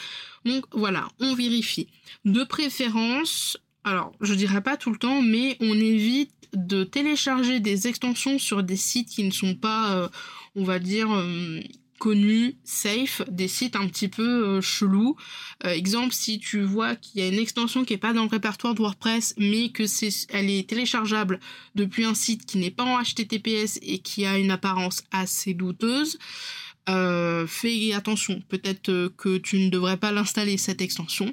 Donc 0.44 0.64
voilà, 0.72 1.08
on 1.20 1.34
vérifie. 1.34 1.88
De 2.24 2.44
préférence, 2.44 3.58
alors 3.84 4.12
je 4.20 4.34
dirais 4.34 4.62
pas 4.62 4.76
tout 4.76 4.90
le 4.90 4.98
temps, 4.98 5.22
mais 5.22 5.56
on 5.60 5.74
évite 5.74 6.30
de 6.52 6.84
télécharger 6.84 7.60
des 7.60 7.86
extensions 7.86 8.38
sur 8.38 8.62
des 8.62 8.76
sites 8.76 9.08
qui 9.08 9.24
ne 9.24 9.30
sont 9.30 9.54
pas, 9.54 9.94
euh, 9.94 10.08
on 10.54 10.64
va 10.64 10.78
dire, 10.78 11.12
euh, 11.12 11.60
connus, 11.98 12.56
safe, 12.64 13.22
des 13.28 13.48
sites 13.48 13.74
un 13.74 13.86
petit 13.88 14.08
peu 14.08 14.46
euh, 14.46 14.60
chelous. 14.60 15.16
exemple, 15.64 16.12
si 16.12 16.38
tu 16.38 16.62
vois 16.62 16.94
qu'il 16.94 17.20
y 17.20 17.24
a 17.24 17.28
une 17.28 17.38
extension 17.38 17.84
qui 17.84 17.94
n'est 17.94 17.98
pas 17.98 18.12
dans 18.12 18.24
le 18.24 18.28
répertoire 18.28 18.74
de 18.74 18.80
WordPress, 18.80 19.34
mais 19.38 19.70
que 19.70 19.86
c'est, 19.86 20.10
elle 20.30 20.50
est 20.50 20.68
téléchargeable 20.68 21.40
depuis 21.74 22.04
un 22.04 22.14
site 22.14 22.44
qui 22.44 22.58
n'est 22.58 22.70
pas 22.70 22.84
en 22.84 23.02
HTTPS 23.02 23.78
et 23.82 23.98
qui 23.98 24.26
a 24.26 24.38
une 24.38 24.50
apparence 24.50 25.04
assez 25.10 25.54
douteuse, 25.54 26.18
fais 26.86 27.92
attention. 27.94 28.42
Peut-être 28.48 29.08
que 29.16 29.38
tu 29.38 29.58
ne 29.58 29.70
devrais 29.70 29.96
pas 29.96 30.12
l'installer 30.12 30.58
cette 30.58 30.82
extension. 30.82 31.30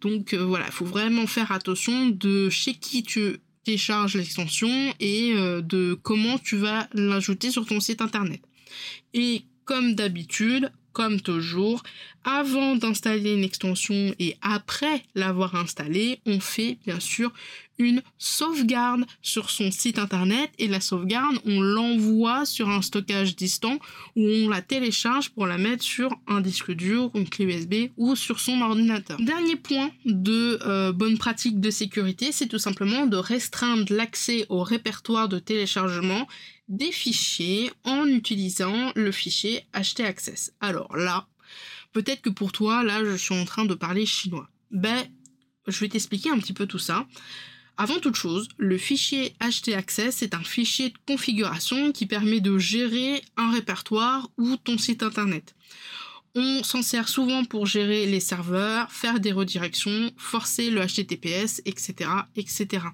donc 0.00 0.32
voilà, 0.32 0.66
il 0.66 0.72
faut 0.72 0.86
vraiment 0.86 1.26
faire 1.26 1.50
attention 1.52 2.08
de 2.08 2.48
chez 2.48 2.74
qui 2.74 3.02
tu 3.02 3.40
télécharges 3.64 4.16
l'extension 4.16 4.94
et 5.00 5.32
euh, 5.34 5.60
de 5.60 5.94
comment 5.94 6.38
tu 6.38 6.56
vas 6.56 6.88
l'ajouter 6.92 7.50
sur 7.50 7.66
ton 7.66 7.80
site 7.80 8.00
internet. 8.00 8.40
Et 9.14 9.44
comme 9.64 9.94
d'habitude, 9.94 10.72
comme 10.92 11.20
toujours, 11.20 11.82
avant 12.24 12.76
d'installer 12.76 13.34
une 13.34 13.44
extension 13.44 14.14
et 14.18 14.36
après 14.42 15.02
l'avoir 15.14 15.54
installée, 15.54 16.20
on 16.26 16.40
fait 16.40 16.78
bien 16.84 17.00
sûr 17.00 17.32
une 17.80 18.02
sauvegarde 18.18 19.06
sur 19.22 19.50
son 19.50 19.70
site 19.70 19.98
internet 19.98 20.50
et 20.58 20.68
la 20.68 20.80
sauvegarde, 20.80 21.38
on 21.46 21.60
l'envoie 21.60 22.44
sur 22.44 22.68
un 22.68 22.82
stockage 22.82 23.36
distant 23.36 23.78
ou 24.16 24.22
on 24.22 24.48
la 24.48 24.60
télécharge 24.60 25.30
pour 25.30 25.46
la 25.46 25.56
mettre 25.56 25.82
sur 25.82 26.14
un 26.26 26.40
disque 26.40 26.72
dur, 26.72 27.10
une 27.14 27.28
clé 27.28 27.46
USB 27.46 27.90
ou 27.96 28.16
sur 28.16 28.38
son 28.38 28.60
ordinateur. 28.60 29.18
Dernier 29.20 29.56
point 29.56 29.90
de 30.04 30.58
euh, 30.66 30.92
bonne 30.92 31.16
pratique 31.16 31.58
de 31.60 31.70
sécurité, 31.70 32.32
c'est 32.32 32.48
tout 32.48 32.58
simplement 32.58 33.06
de 33.06 33.16
restreindre 33.16 33.86
l'accès 33.90 34.44
au 34.50 34.62
répertoire 34.62 35.28
de 35.28 35.38
téléchargement 35.38 36.28
des 36.70 36.92
fichiers 36.92 37.70
en 37.84 38.06
utilisant 38.06 38.92
le 38.94 39.12
fichier 39.12 39.66
htaccess. 39.74 40.52
Alors 40.60 40.96
là, 40.96 41.26
peut-être 41.92 42.22
que 42.22 42.30
pour 42.30 42.52
toi, 42.52 42.82
là, 42.82 43.04
je 43.04 43.16
suis 43.16 43.34
en 43.34 43.44
train 43.44 43.66
de 43.66 43.74
parler 43.74 44.06
chinois. 44.06 44.48
Ben, 44.70 45.04
je 45.66 45.78
vais 45.80 45.88
t'expliquer 45.88 46.30
un 46.30 46.38
petit 46.38 46.52
peu 46.52 46.66
tout 46.66 46.78
ça. 46.78 47.06
Avant 47.76 47.98
toute 47.98 48.14
chose, 48.14 48.48
le 48.56 48.78
fichier 48.78 49.34
htaccess 49.40 50.22
est 50.22 50.34
un 50.34 50.44
fichier 50.44 50.90
de 50.90 50.98
configuration 51.06 51.92
qui 51.92 52.06
permet 52.06 52.40
de 52.40 52.56
gérer 52.56 53.22
un 53.36 53.52
répertoire 53.52 54.30
ou 54.38 54.56
ton 54.56 54.78
site 54.78 55.02
internet. 55.02 55.54
On 56.36 56.62
s'en 56.62 56.80
sert 56.80 57.08
souvent 57.08 57.44
pour 57.44 57.66
gérer 57.66 58.06
les 58.06 58.20
serveurs, 58.20 58.92
faire 58.92 59.18
des 59.18 59.32
redirections, 59.32 60.12
forcer 60.16 60.70
le 60.70 60.80
HTTPS, 60.80 61.60
etc., 61.64 62.08
etc. 62.36 62.84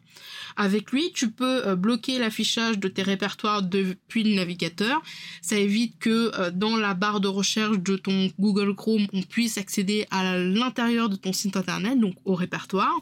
Avec 0.57 0.91
lui, 0.91 1.13
tu 1.13 1.31
peux 1.31 1.67
euh, 1.67 1.77
bloquer 1.77 2.19
l'affichage 2.19 2.79
de 2.79 2.89
tes 2.89 3.03
répertoires 3.03 3.63
depuis 3.63 4.25
le 4.25 4.35
navigateur. 4.35 5.03
Ça 5.43 5.59
évite 5.59 5.99
que 5.99 6.31
euh, 6.39 6.51
dans 6.51 6.79
la 6.79 6.95
barre 6.95 7.21
de 7.21 7.29
recherche 7.29 7.79
de 7.79 7.97
ton 7.97 8.31
Google 8.41 8.75
Chrome, 8.75 9.07
on 9.13 9.21
puisse 9.21 9.59
accéder 9.59 10.07
à 10.11 10.39
l'intérieur 10.39 11.11
de 11.11 11.17
ton 11.17 11.35
site 11.35 11.59
internet, 11.59 12.01
donc 12.01 12.15
au 12.25 12.35
répertoire. 12.35 12.95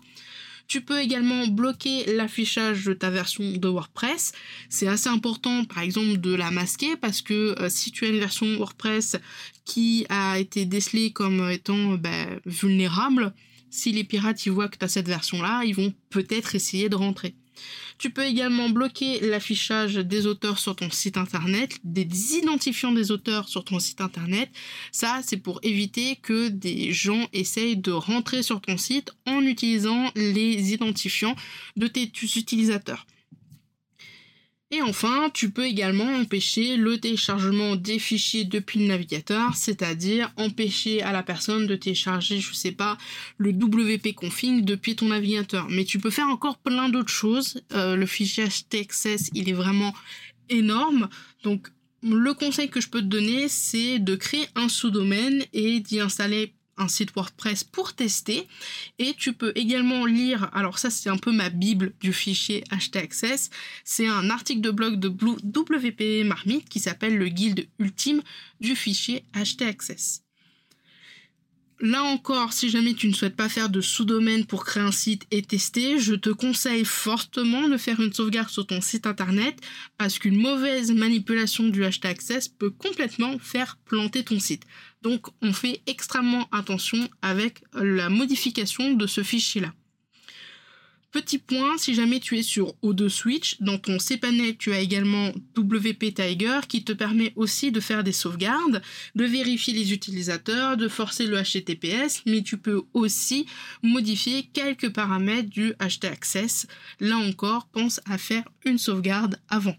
Tu 0.67 0.81
peux 0.81 1.01
également 1.01 1.47
bloquer 1.47 2.05
l'affichage 2.15 2.85
de 2.85 2.95
ta 2.95 3.11
version 3.11 3.53
de 3.53 3.69
WordPress. 3.69 4.33
C'est 4.69 4.89
assez 4.89 5.09
important, 5.09 5.65
par 5.65 5.81
exemple, 5.81 6.19
de 6.19 6.35
la 6.35 6.51
masquer 6.51 6.97
parce 6.97 7.21
que 7.23 7.61
euh, 7.61 7.69
si 7.69 7.91
tu 7.93 8.05
as 8.05 8.09
une 8.09 8.19
version 8.19 8.47
WordPress 8.57 9.17
qui 9.65 10.07
a 10.09 10.39
été 10.39 10.65
décelée 10.65 11.13
comme 11.13 11.51
étant 11.51 11.95
bah, 11.95 12.27
vulnérable, 12.47 13.35
si 13.71 13.93
les 13.93 14.05
pirates 14.05 14.47
y 14.47 14.51
voient 14.51 14.69
que 14.69 14.79
tu 14.79 14.85
as 14.85 14.89
cette 14.89 15.09
version-là, 15.09 15.65
ils 15.65 15.75
vont 15.75 15.93
peut-être 16.11 16.55
essayer 16.55 16.89
de 16.89 16.97
rentrer. 16.97 17.35
Tu 17.99 18.11
peux 18.11 18.25
également 18.25 18.69
bloquer 18.69 19.21
l'affichage 19.21 19.95
des 19.95 20.27
auteurs 20.27 20.59
sur 20.59 20.77
ton 20.77 20.91
site 20.91 21.17
internet, 21.17 21.79
des 21.85 22.37
identifiants 22.37 22.93
des 22.93 23.11
auteurs 23.11 23.49
sur 23.49 23.65
ton 23.65 23.79
site 23.79 24.01
internet. 24.01 24.51
Ça, 24.93 25.21
c'est 25.25 25.37
pour 25.37 25.61
éviter 25.63 26.17
que 26.17 26.49
des 26.49 26.93
gens 26.93 27.29
essayent 27.33 27.77
de 27.77 27.93
rentrer 27.93 28.43
sur 28.43 28.61
ton 28.61 28.77
site 28.77 29.13
en 29.27 29.43
utilisant 29.43 30.11
les 30.17 30.73
identifiants 30.73 31.37
de 31.77 31.87
tes 31.87 32.11
utilisateurs. 32.37 33.07
Et 34.75 34.83
enfin, 34.83 35.31
tu 35.33 35.51
peux 35.51 35.67
également 35.67 36.17
empêcher 36.17 36.77
le 36.77 36.99
téléchargement 36.99 37.77
des 37.77 38.01
fichiers 38.01 38.45
depuis 38.45 38.81
le 38.81 38.87
navigateur, 38.87 39.55
c'est-à-dire 39.55 40.33
empêcher 40.37 41.01
à 41.01 41.13
la 41.13 41.23
personne 41.23 41.69
de 41.69 41.77
télécharger, 41.77 42.41
je 42.41 42.53
sais 42.53 42.73
pas, 42.73 42.99
le 43.39 43.51
WP 43.51 44.17
config 44.17 44.65
depuis 44.65 44.97
ton 44.97 45.11
navigateur. 45.11 45.69
Mais 45.71 45.85
tu 45.85 46.01
peux 46.01 46.11
faire 46.11 46.27
encore 46.27 46.59
plein 46.59 46.89
d'autres 46.89 47.13
choses. 47.13 47.63
Euh, 47.73 47.95
le 47.95 48.05
fichier 48.05 48.49
htaccess, 48.49 49.31
il 49.33 49.49
est 49.49 49.53
vraiment 49.53 49.95
énorme. 50.49 51.09
Donc, 51.45 51.69
le 52.03 52.35
conseil 52.35 52.69
que 52.69 52.81
je 52.81 52.89
peux 52.89 53.01
te 53.01 53.07
donner, 53.07 53.49
c'est 53.49 54.01
de 54.01 54.17
créer 54.17 54.49
un 54.57 54.69
sous-domaine 54.69 55.45
et 55.53 55.79
d'y 55.79 56.01
installer 56.01 56.53
un 56.77 56.89
site 56.89 57.15
WordPress 57.15 57.65
pour 57.65 57.95
tester 57.95 58.47
et 58.99 59.15
tu 59.15 59.33
peux 59.33 59.53
également 59.55 60.07
lire, 60.07 60.51
alors 60.53 60.79
ça 60.79 60.91
c'est 60.91 61.11
un 61.11 61.17
peu 61.17 61.33
ma 61.33 61.51
bible 61.51 61.93
du 62.01 62.13
fichier 62.13 62.65
htaccess, 62.71 63.51
c'est 63.85 64.09
un 64.09 64.31
article 64.31 64.61
de 64.61 64.71
blog 64.71 64.99
de 64.99 65.09
WP 65.09 66.27
Marmite 66.27 66.69
qui 66.69 66.81
s'appelle 66.81 67.17
le 67.17 67.29
guide 67.29 67.69
ultime 67.79 68.23
du 68.61 68.75
fichier 68.77 69.25
htaccess. 69.35 70.24
Là 71.81 72.05
encore, 72.05 72.53
si 72.53 72.71
jamais 72.71 72.95
tu 72.95 73.09
ne 73.09 73.13
souhaites 73.13 73.35
pas 73.35 73.49
faire 73.49 73.69
de 73.69 73.81
sous-domaine 73.81 74.47
pour 74.47 74.65
créer 74.65 74.83
un 74.83 74.93
site 74.93 75.27
et 75.33 75.43
tester, 75.43 75.99
je 75.99 76.15
te 76.15 76.31
conseille 76.31 76.85
fortement 76.85 77.69
de 77.69 77.77
faire 77.77 78.01
une 78.01 78.13
sauvegarde 78.13 78.49
sur 78.49 78.67
ton 78.67 78.81
site 78.81 79.07
internet 79.07 79.59
parce 79.99 80.19
qu'une 80.19 80.41
mauvaise 80.41 80.93
manipulation 80.93 81.69
du 81.69 81.83
htaccess 81.85 82.49
peut 82.49 82.71
complètement 82.71 83.39
faire 83.41 83.77
planter 83.85 84.23
ton 84.23 84.39
site. 84.39 84.63
Donc 85.03 85.27
on 85.43 85.53
fait 85.53 85.83
extrêmement 85.87 86.49
attention 86.53 87.09
avec 87.23 87.63
la 87.75 88.09
modification 88.09 88.95
de 88.95 89.07
ce 89.07 89.23
fichier-là. 89.23 89.73
Petit 91.15 91.39
point, 91.39 91.79
si 91.79 91.95
jamais 91.95 92.19
tu 92.19 92.37
es 92.37 92.43
sur 92.43 92.75
O2 92.83 93.09
Switch, 93.09 93.61
dans 93.61 93.79
ton 93.79 94.01
cPanel, 94.01 94.57
tu 94.57 94.73
as 94.73 94.81
également 94.81 95.31
WP 95.57 96.13
Tiger 96.13 96.59
qui 96.69 96.83
te 96.83 96.93
permet 96.93 97.33
aussi 97.37 97.71
de 97.71 97.79
faire 97.79 98.03
des 98.03 98.11
sauvegardes, 98.11 98.83
de 99.15 99.25
vérifier 99.25 99.73
les 99.75 99.93
utilisateurs, 99.93 100.77
de 100.77 100.89
forcer 100.89 101.27
le 101.27 101.41
HTTPS, 101.41 102.23
mais 102.27 102.43
tu 102.43 102.59
peux 102.59 102.83
aussi 102.95 103.47
modifier 103.85 104.51
quelques 104.53 104.93
paramètres 104.93 105.51
du 105.51 105.73
htaccess. 105.79 106.67
Là 106.99 107.17
encore, 107.17 107.69
pense 107.69 108.01
à 108.07 108.19
faire 108.19 108.43
une 108.65 108.79
sauvegarde 108.79 109.39
avant. 109.49 109.77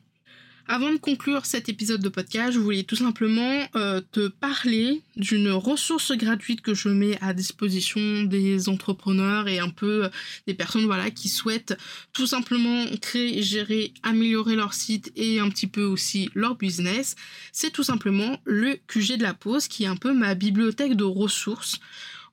Avant 0.68 0.92
de 0.92 0.98
conclure 0.98 1.46
cet 1.46 1.70
épisode 1.70 2.02
de 2.02 2.10
podcast, 2.10 2.54
je 2.54 2.60
voulais 2.60 2.82
tout 2.82 2.96
simplement 2.96 3.68
euh, 3.76 4.02
te 4.12 4.30
parler 4.30 5.04
d'une 5.16 5.52
ressource 5.52 6.12
gratuite 6.14 6.62
que 6.62 6.74
je 6.74 6.90
mets 6.90 7.20
à 7.22 7.36
disposition 7.36 8.24
des 8.24 8.68
entrepreneurs 8.68 9.48
et 9.48 9.60
un 9.60 9.70
peu 9.70 10.06
euh, 10.06 10.10
des 10.48 10.56
personnes 10.56 10.86
voilà 10.86 11.12
qui 11.12 11.30
souhaitent 11.30 11.78
tout 12.14 12.26
simplement 12.26 12.84
créer, 13.00 13.44
gérer, 13.44 13.94
améliorer 14.02 14.56
leur 14.56 14.74
site 14.74 15.12
et 15.16 15.40
un 15.40 15.50
petit 15.50 15.68
peu 15.68 15.84
aussi 15.84 16.32
leur 16.34 16.56
business. 16.56 17.16
C'est 17.52 17.72
tout 17.72 17.84
simplement 17.84 18.40
le 18.44 18.80
QG 18.88 19.18
de 19.18 19.24
la 19.24 19.36
pause 19.36 19.68
qui 19.68 19.84
est 19.84 19.88
un 19.88 19.98
peu 19.98 20.14
ma 20.14 20.34
bibliothèque 20.34 20.96
de 20.96 21.04
ressources. 21.04 21.80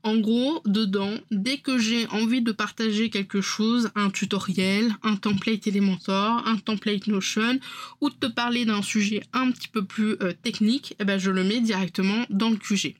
En 0.04 0.16
gros, 0.16 0.60
dedans, 0.66 1.14
dès 1.30 1.58
que 1.58 1.78
j'ai 1.78 2.08
envie 2.08 2.42
de 2.42 2.50
partager 2.50 3.08
quelque 3.08 3.40
chose, 3.40 3.90
un 3.94 4.10
tutoriel, 4.10 4.92
un 5.04 5.14
template 5.14 5.68
Elementor, 5.68 6.42
un 6.44 6.56
template 6.56 7.06
Notion, 7.06 7.60
ou 8.00 8.10
de 8.10 8.14
te 8.14 8.26
parler 8.26 8.64
d'un 8.64 8.82
sujet 8.82 9.22
un 9.32 9.52
petit 9.52 9.68
peu 9.68 9.84
plus 9.84 10.16
euh, 10.20 10.32
technique, 10.42 10.96
eh 10.98 11.04
ben, 11.04 11.18
je 11.18 11.30
le 11.30 11.44
mets 11.44 11.60
directement 11.60 12.26
dans 12.30 12.50
le 12.50 12.56
QG. 12.56 12.96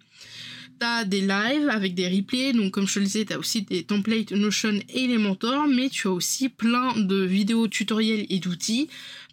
Des 1.06 1.20
lives 1.20 1.68
avec 1.70 1.94
des 1.94 2.08
replays, 2.08 2.52
donc 2.52 2.72
comme 2.72 2.88
je 2.88 2.94
te 2.94 2.98
le 2.98 3.04
disais, 3.04 3.24
t'as 3.24 3.36
aussi 3.36 3.62
des 3.62 3.84
templates 3.84 4.32
Notion 4.32 4.80
et 4.88 5.04
Elementor, 5.04 5.68
mais 5.68 5.88
tu 5.88 6.08
as 6.08 6.10
aussi 6.10 6.48
plein 6.48 6.96
de 6.96 7.22
vidéos 7.22 7.68
tutoriels 7.68 8.26
et 8.28 8.40
d'outils. 8.40 8.88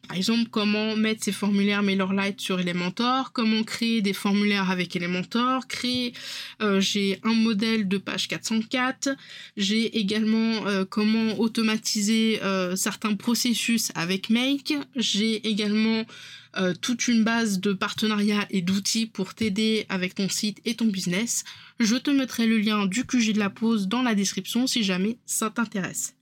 Par 0.08 0.16
exemple, 0.16 0.50
comment 0.52 0.96
mettre 0.96 1.24
ses 1.24 1.32
formulaires 1.32 1.82
MailerLite 1.82 2.40
sur 2.40 2.60
Elementor, 2.60 3.32
comment 3.32 3.64
créer 3.64 4.02
des 4.02 4.14
formulaires 4.14 4.70
avec 4.70 4.96
Elementor, 4.96 5.68
créer, 5.68 6.14
euh, 6.62 6.80
j'ai 6.80 7.20
un 7.24 7.34
modèle 7.34 7.88
de 7.88 7.98
page 7.98 8.28
404, 8.28 9.10
j'ai 9.58 9.98
également 9.98 10.68
euh, 10.68 10.86
comment 10.88 11.40
automatiser 11.40 12.42
euh, 12.44 12.76
certains 12.76 13.16
processus 13.16 13.92
avec 13.96 14.30
Make, 14.30 14.76
j'ai 14.96 15.48
également 15.48 16.06
euh, 16.58 16.74
toute 16.80 17.08
une 17.08 17.24
base 17.24 17.60
de 17.60 17.74
partenariats 17.74 18.46
et 18.50 18.62
d'outils 18.62 19.06
pour 19.06 19.34
t'aider 19.34 19.86
avec 19.90 20.16
ton 20.16 20.30
site 20.30 20.60
et 20.66 20.76
ton 20.76 20.86
business. 20.86 21.44
Je 21.80 21.96
te 21.96 22.10
mettrai 22.12 22.48
le 22.48 22.58
lien 22.58 22.86
du 22.86 23.06
QG 23.06 23.34
de 23.34 23.40
la 23.40 23.50
pause 23.50 23.88
dans 23.88 24.02
la 24.02 24.16
description 24.16 24.68
si 24.68 24.84
jamais 24.84 25.18
ça 25.26 25.50
t'intéresse. 25.50 26.16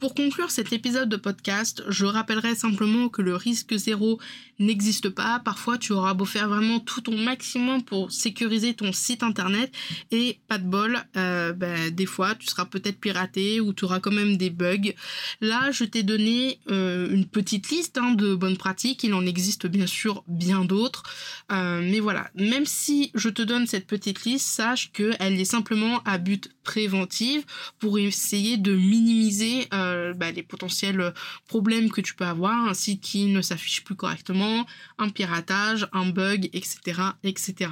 Pour 0.00 0.14
conclure 0.14 0.50
cet 0.50 0.72
épisode 0.72 1.08
de 1.08 1.16
podcast, 1.16 1.82
je 1.88 2.06
rappellerai 2.06 2.54
simplement 2.54 3.08
que 3.08 3.20
le 3.20 3.34
risque 3.34 3.76
zéro 3.76 4.20
n'existe 4.60 5.08
pas. 5.08 5.40
Parfois, 5.44 5.76
tu 5.76 5.92
auras 5.92 6.14
beau 6.14 6.24
faire 6.24 6.48
vraiment 6.48 6.78
tout 6.78 7.00
ton 7.00 7.16
maximum 7.16 7.82
pour 7.82 8.12
sécuriser 8.12 8.74
ton 8.74 8.92
site 8.92 9.24
internet 9.24 9.72
et 10.12 10.38
pas 10.46 10.58
de 10.58 10.68
bol, 10.68 11.02
euh, 11.16 11.52
ben, 11.52 11.90
des 11.90 12.06
fois, 12.06 12.36
tu 12.36 12.46
seras 12.46 12.64
peut-être 12.64 13.00
piraté 13.00 13.60
ou 13.60 13.72
tu 13.72 13.84
auras 13.86 13.98
quand 13.98 14.12
même 14.12 14.36
des 14.36 14.50
bugs. 14.50 14.92
Là, 15.40 15.72
je 15.72 15.84
t'ai 15.84 16.04
donné 16.04 16.60
euh, 16.70 17.12
une 17.12 17.26
petite 17.26 17.68
liste 17.70 17.98
hein, 17.98 18.12
de 18.14 18.36
bonnes 18.36 18.56
pratiques. 18.56 19.02
Il 19.02 19.14
en 19.14 19.26
existe 19.26 19.66
bien 19.66 19.86
sûr 19.86 20.22
bien 20.28 20.64
d'autres. 20.64 21.02
Euh, 21.50 21.80
mais 21.82 21.98
voilà, 21.98 22.30
même 22.36 22.66
si 22.66 23.10
je 23.14 23.28
te 23.28 23.42
donne 23.42 23.66
cette 23.66 23.86
petite 23.86 24.24
liste, 24.24 24.46
sache 24.46 24.92
qu'elle 24.92 25.40
est 25.40 25.44
simplement 25.44 26.02
à 26.04 26.18
but 26.18 26.50
préventif 26.68 27.46
pour 27.78 27.98
essayer 27.98 28.58
de 28.58 28.76
minimiser 28.76 29.68
euh, 29.72 30.12
bah, 30.12 30.30
les 30.30 30.42
potentiels 30.42 31.14
problèmes 31.46 31.90
que 31.90 32.02
tu 32.02 32.14
peux 32.14 32.26
avoir, 32.26 32.68
un 32.68 32.74
site 32.74 33.00
qui 33.00 33.24
ne 33.24 33.40
s'affiche 33.40 33.84
plus 33.84 33.94
correctement, 33.94 34.66
un 34.98 35.08
piratage, 35.08 35.88
un 35.94 36.10
bug, 36.10 36.50
etc. 36.52 37.00
etc. 37.24 37.70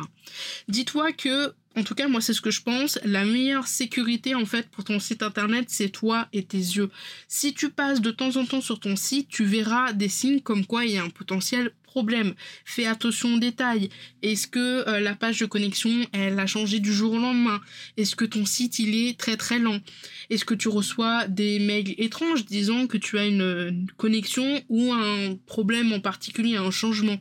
Dis-toi 0.69 1.13
que 1.13 1.53
en 1.77 1.83
tout 1.83 1.95
cas, 1.95 2.09
moi, 2.09 2.21
c'est 2.21 2.33
ce 2.33 2.41
que 2.41 2.51
je 2.51 2.63
pense. 2.63 2.99
La 3.05 3.25
meilleure 3.25 3.67
sécurité, 3.67 4.35
en 4.35 4.47
fait, 4.47 4.69
pour 4.71 4.85
ton 4.85 4.99
site 4.99 5.23
internet, 5.23 5.67
c'est 5.69 5.91
toi 5.91 6.27
et 6.33 6.43
tes 6.43 6.57
yeux. 6.57 6.91
Si 7.29 7.53
tu 7.53 7.71
passes 7.71 8.01
de 8.01 8.11
temps 8.11 8.37
en 8.37 8.47
temps 8.47 8.63
sur 8.63 8.81
ton 8.81 8.97
site, 8.97 9.29
tu 9.29 9.45
verras 9.45 9.93
des 9.93 10.09
signes 10.09 10.41
comme 10.41 10.65
quoi 10.65 10.87
il 10.87 10.93
y 10.93 10.99
a 10.99 11.05
un 11.05 11.11
potentiel 11.11 11.73
problème. 11.85 12.35
Fais 12.67 12.85
attention 12.85 13.35
aux 13.35 13.39
détails. 13.39 13.89
Est-ce 14.23 14.47
que 14.47 14.87
euh, 14.87 15.01
la 15.01 15.15
page 15.15 15.41
de 15.41 15.47
connexion, 15.47 16.07
elle 16.13 16.39
a 16.39 16.47
changé 16.47 16.79
du 16.79 16.93
jour 16.93 17.13
au 17.15 17.19
lendemain? 17.19 17.61
Est-ce 17.97 18.17
que 18.17 18.27
ton 18.27 18.45
site, 18.45 18.79
il 18.79 18.95
est 18.95 19.19
très 19.19 19.39
très 19.39 19.59
lent? 19.59 19.81
Est-ce 20.29 20.45
que 20.45 20.53
tu 20.53 20.69
reçois 20.69 21.27
des 21.27 21.59
mails 21.59 21.95
étranges 21.97 22.45
disant 22.45 22.87
que 22.87 22.99
tu 22.99 23.19
as 23.19 23.27
une, 23.27 23.87
connexion 23.97 24.63
ou 24.69 24.93
un 24.93 25.37
problème 25.47 25.93
en 25.95 26.01
particulier, 26.01 26.57
un 26.57 26.71
changement? 26.71 27.19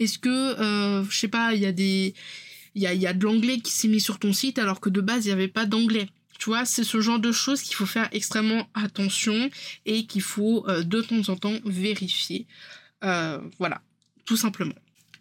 Est-ce 0.00 0.18
que, 0.18 0.28
euh, 0.28 1.04
je 1.08 1.16
sais 1.16 1.28
pas, 1.28 1.54
il 1.54 1.60
y 1.60 1.66
a 1.66 1.72
des 1.72 2.14
il 2.74 2.82
y 2.82 3.06
a, 3.06 3.12
de 3.12 3.24
l'anglais 3.24 3.58
qui 3.58 3.72
s'est 3.72 3.88
mis 3.88 4.00
sur 4.00 4.18
ton 4.18 4.32
site 4.32 4.58
alors 4.58 4.80
que 4.80 4.88
de 4.88 5.00
base 5.00 5.24
il 5.24 5.28
n'y 5.28 5.32
avait 5.32 5.48
pas 5.48 5.66
d'anglais. 5.66 6.08
Tu 6.38 6.50
vois, 6.50 6.64
c'est 6.64 6.84
ce 6.84 7.00
genre 7.00 7.18
de 7.18 7.32
choses 7.32 7.62
qu'il 7.62 7.74
faut 7.74 7.86
faire 7.86 8.08
extrêmement 8.12 8.68
attention 8.74 9.50
et 9.86 10.06
qu'il 10.06 10.22
faut 10.22 10.64
euh, 10.68 10.82
de 10.84 11.00
temps 11.00 11.28
en 11.28 11.36
temps 11.36 11.58
vérifier. 11.64 12.46
Euh, 13.02 13.40
voilà, 13.58 13.82
tout 14.24 14.36
simplement. 14.36 14.74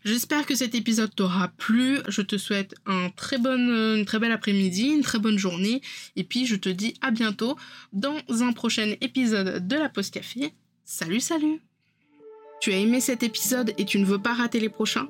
J'espère 0.06 0.46
que 0.46 0.56
cet 0.56 0.76
épisode 0.76 1.14
t'aura 1.14 1.50
plu. 1.50 1.98
Je 2.08 2.22
te 2.22 2.38
souhaite 2.38 2.76
un 2.86 3.10
très 3.10 3.38
bonne, 3.38 3.98
une 3.98 4.06
très 4.06 4.20
belle 4.20 4.32
après-midi, 4.32 4.90
une 4.90 5.02
très 5.02 5.20
bonne 5.20 5.38
journée. 5.38 5.82
Et 6.16 6.24
puis 6.24 6.46
je 6.46 6.56
te 6.56 6.70
dis 6.70 6.94
à 7.02 7.12
bientôt 7.12 7.58
dans 7.94 8.18
un 8.30 8.54
prochain 8.54 8.94
épisode 9.02 9.68
de 9.68 9.76
la 9.76 9.90
Pause 9.90 10.12
Café. 10.12 10.54
Salut, 10.86 11.20
salut 11.20 11.60
Tu 12.62 12.72
as 12.72 12.78
aimé 12.78 13.02
cet 13.02 13.24
épisode 13.24 13.74
et 13.78 13.86
tu 13.86 14.00
ne 14.00 14.06
veux 14.06 14.20
pas 14.20 14.34
rater 14.34 14.60
les 14.60 14.70
prochains? 14.70 15.10